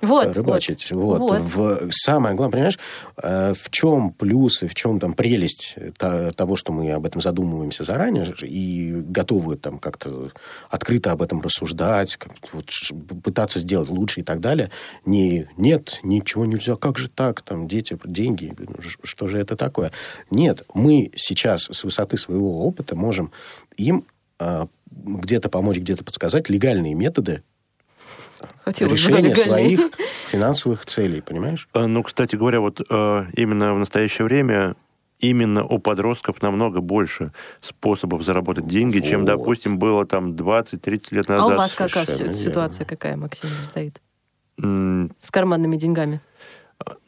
[0.00, 0.90] вот, рыбачить.
[0.92, 1.18] Вот.
[1.18, 1.40] Вот.
[1.40, 2.78] В, самое главное, понимаешь,
[3.16, 8.26] э, в чем плюсы, в чем там прелесть того, что мы об этом задумываемся заранее
[8.42, 10.30] и готовы там как-то
[10.70, 12.70] открыто об этом рассуждать, как, вот,
[13.24, 14.70] пытаться сделать лучше и так далее.
[15.04, 19.90] Не, нет, ничего нельзя, как же так, там, дети, деньги, ну, что же это такое?
[20.30, 23.32] Нет, мы сейчас с высоты своего опыта можем
[23.76, 24.04] им
[24.90, 27.42] где-то помочь, где-то подсказать легальные методы
[28.64, 29.90] Хотелось решения своих
[30.30, 31.68] финансовых целей, понимаешь?
[31.72, 34.76] А, ну, кстати говоря, вот э, именно в настоящее время
[35.18, 39.08] именно у подростков намного больше способов заработать деньги, вот.
[39.08, 41.50] чем, допустим, было там 20-30 лет назад.
[41.50, 44.00] А у вас какая ситуация какая, Максим, стоит?
[44.60, 45.12] Mm.
[45.18, 46.20] С карманными деньгами?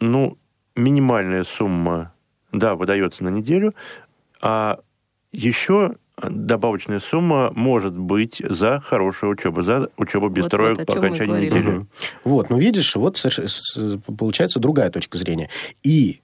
[0.00, 0.38] Ну,
[0.74, 2.12] минимальная сумма,
[2.52, 3.72] да, выдается на неделю,
[4.40, 4.80] а
[5.30, 5.96] еще
[6.28, 11.46] добавочная сумма может быть за хорошую учебу, за учебу без вот, троек вот, по окончании
[11.46, 11.70] недели.
[11.70, 11.86] Угу.
[12.24, 13.24] Вот, ну видишь, вот
[14.18, 15.48] получается другая точка зрения.
[15.82, 16.20] И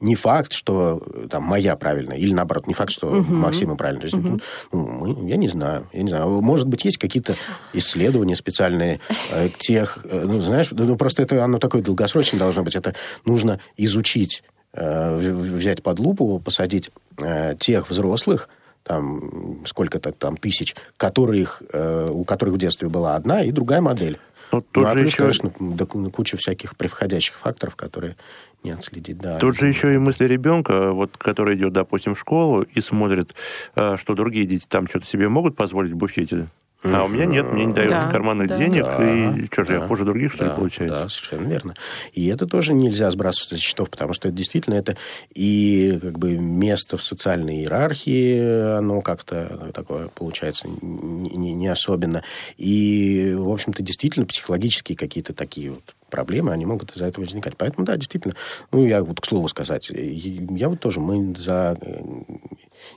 [0.00, 3.32] не факт, что там моя правильная, или наоборот, не факт, что угу.
[3.32, 4.08] Максима правильная.
[4.08, 4.40] То есть, угу.
[4.72, 6.40] ну, мы, я не знаю, я не знаю.
[6.40, 7.34] Может быть, есть какие-то
[7.72, 12.76] исследования специальные э, тех, э, ну, знаешь, ну, просто это оно такое долгосрочное должно быть.
[12.76, 18.48] Это нужно изучить, э, взять под лупу, посадить э, тех взрослых,
[18.84, 24.20] там сколько-то там тысяч, которых, э, у которых в детстве была одна и другая модель.
[24.52, 25.16] Ну, ну а плюс, еще...
[25.18, 28.16] конечно, да, куча всяких превходящих факторов, которые
[28.62, 29.18] не отследить.
[29.18, 33.34] Да, Тут же еще и мысли ребенка, вот, который идет, допустим, в школу и смотрит,
[33.74, 36.46] э, что другие дети там что-то себе могут позволить в буфете.
[36.84, 38.58] А у меня нет, мне не дают да, карманных да.
[38.58, 41.02] денег, да, и что же, да, я хуже других, что да, ли, получается?
[41.02, 41.74] Да, совершенно верно.
[42.12, 44.96] И это тоже нельзя сбрасывать со счетов, потому что это действительно это
[45.34, 52.22] и как бы место в социальной иерархии, оно как-то такое получается не, не особенно.
[52.58, 57.56] И, в общем-то, действительно психологические какие-то такие вот проблемы, они могут из-за этого возникать.
[57.56, 58.34] Поэтому, да, действительно,
[58.70, 61.76] ну, я вот к слову сказать, я вот тоже, мы за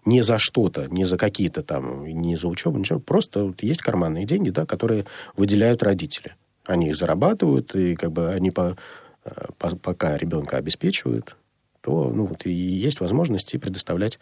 [0.06, 3.00] не за что-то, не за какие-то там, не за учебу, ничего.
[3.00, 5.06] Просто вот есть карманные деньги, да, которые
[5.36, 6.36] выделяют родители.
[6.66, 8.78] Они их зарабатывают, и как бы они по,
[9.26, 11.36] э, по, пока ребенка обеспечивают,
[11.82, 14.20] то ну, вот, и есть возможности предоставлять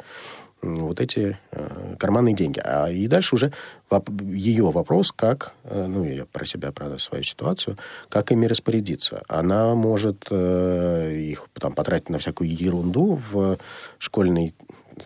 [0.65, 2.59] вот эти э, карманные деньги.
[2.63, 3.51] А и дальше уже
[3.89, 7.77] воп- ее вопрос, как, э, ну, я про себя, про свою ситуацию,
[8.09, 9.23] как ими распорядиться.
[9.27, 13.57] Она может э, их там потратить на всякую ерунду в
[13.97, 14.53] школьной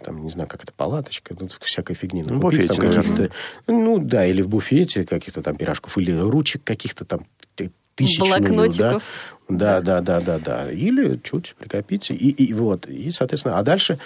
[0.03, 2.23] там, не знаю, как это, палаточка, ну, всякой фигни.
[2.23, 3.31] Ну, купить, там, каких-то,
[3.65, 7.25] ну, да, или в буфете каких-то там пирожков, или ручек каких-то там
[7.99, 8.31] тысячную.
[8.31, 9.03] Да, Блокнотиков.
[9.49, 10.71] да, да, да, да, да.
[10.71, 12.13] Или чуть прикопите.
[12.13, 13.99] И, и вот, и, соответственно, а дальше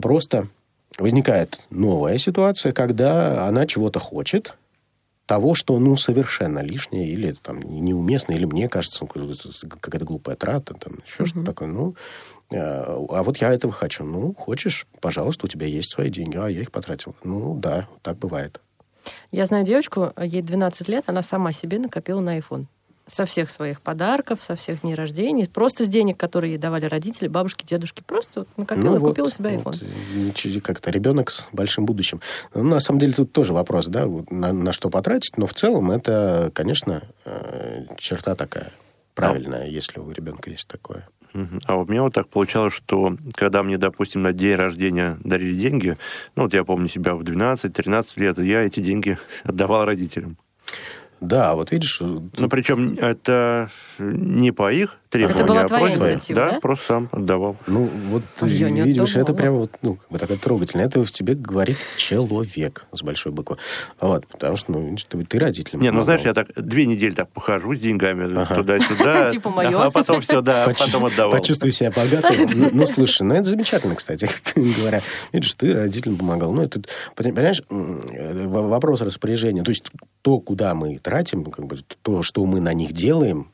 [0.00, 0.48] просто
[0.98, 4.54] возникает новая ситуация, когда она чего-то хочет,
[5.28, 9.34] того, что, ну, совершенно лишнее, или там неуместно, или мне кажется, ну,
[9.68, 11.68] какая-то глупая трата, там, еще что-то такое.
[11.68, 11.94] Ну,
[12.50, 14.04] э, а вот я этого хочу.
[14.04, 16.38] Ну, хочешь, пожалуйста, у тебя есть свои деньги.
[16.38, 17.14] А, я их потратил.
[17.24, 18.62] Ну, да, так бывает.
[19.30, 22.64] Я знаю девочку, ей 12 лет, она сама себе накопила на iPhone.
[23.08, 27.26] Со всех своих подарков, со всех дней рождения, просто с денег, которые ей давали родители,
[27.26, 28.02] бабушки, дедушки.
[28.06, 30.26] Просто вот накопила, Ну, вот, купила себе iPhone.
[30.26, 32.20] вот, чуть- как-то ребенок с большим будущим.
[32.54, 35.90] Ну, на самом деле тут тоже вопрос, да, на, на что потратить, но в целом
[35.90, 38.72] это, конечно, э, черта такая
[39.14, 41.08] правильная, если у ребенка есть такое.
[41.66, 45.96] А у меня вот так получалось, что когда мне, допустим, на день рождения дарили деньги,
[46.36, 50.36] ну вот я помню себя в 12-13 лет, я эти деньги отдавал родителям.
[51.20, 56.40] Да, вот видишь, Ну, причем это не по их требованию, была а твоя просто, инициатива,
[56.52, 56.60] да?
[56.60, 57.56] просто сам отдавал.
[57.66, 59.36] Ну, вот А я не видишь, это отдавала.
[59.36, 60.86] прямо вот, ну, как бы такое трогательное.
[60.86, 63.56] Это в тебе говорит человек с большой буквы.
[64.00, 67.12] Вот, потому что, ну, видишь, ты, ты родителям Не, ну знаешь, я так две недели
[67.12, 68.54] так похожу с деньгами Ага.
[68.54, 69.80] туда-сюда, Типа моё.
[69.80, 71.32] а потом все, да, потом отдавал.
[71.32, 72.48] Почувствуй себя богатым.
[72.54, 75.00] Ну, ну, слушай, ну, это замечательно, кстати, говоря.
[75.32, 76.52] Видишь, ты родителям помогал.
[76.52, 76.80] Ну, это,
[77.14, 79.62] понимаешь, э, вопрос распоряжения.
[79.62, 79.84] То есть,
[80.22, 83.50] то, куда мы тратим, ну, как бы, то, что мы на них делаем,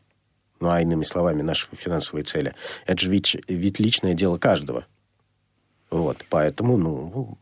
[0.61, 2.55] ну, а иными словами, наши финансовые цели,
[2.87, 4.87] это же ведь, ведь личное дело каждого.
[5.91, 7.39] Вот, поэтому, ну,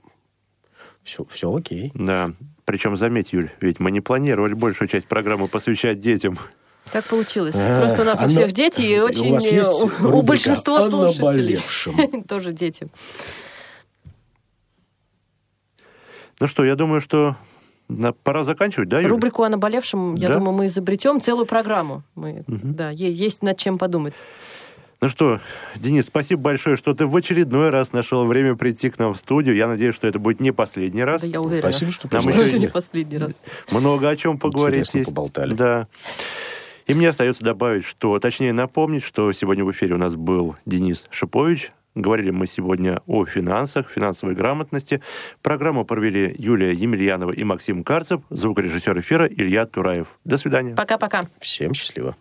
[1.03, 1.91] все, все окей.
[1.95, 2.33] Да,
[2.65, 6.39] причем заметь, Юль, ведь мы не планировали большую часть программы посвящать детям.
[6.91, 7.55] Так получилось.
[7.57, 9.89] А, Просто у нас у оно- всех дети, и у очень вас есть э, у,
[9.89, 12.23] рубрика большинства «О слушателей наболевшем».
[12.29, 12.89] тоже дети.
[16.41, 17.37] Ну что, я думаю, что
[18.23, 19.11] пора заканчивать, да, Юль?
[19.11, 20.35] Рубрику о наболевшем, я Да?
[20.35, 22.03] думаю, мы изобретем целую программу.
[22.15, 24.15] Мы, Да, е- есть над чем подумать.
[25.01, 25.41] Ну что,
[25.75, 29.57] Денис, спасибо большое, что ты в очередной раз нашел время прийти к нам в студию.
[29.57, 31.23] Я надеюсь, что это будет не последний раз.
[31.23, 31.73] Да, я уверена.
[31.73, 33.43] Спасибо, что Нам Что еще не последний раз.
[33.73, 35.09] Много о чем поговорить Интересно есть.
[35.11, 35.55] поболтали.
[35.55, 35.87] Да.
[36.87, 41.05] И мне остается добавить, что, точнее напомнить, что сегодня в эфире у нас был Денис
[41.11, 41.71] Шипович.
[41.95, 45.01] Говорили мы сегодня о финансах, финансовой грамотности.
[45.43, 50.19] Программу провели Юлия Емельянова и Максим Карцев, звукорежиссер эфира Илья Тураев.
[50.25, 50.75] До свидания.
[50.75, 51.29] Пока-пока.
[51.41, 52.17] Всем счастливо.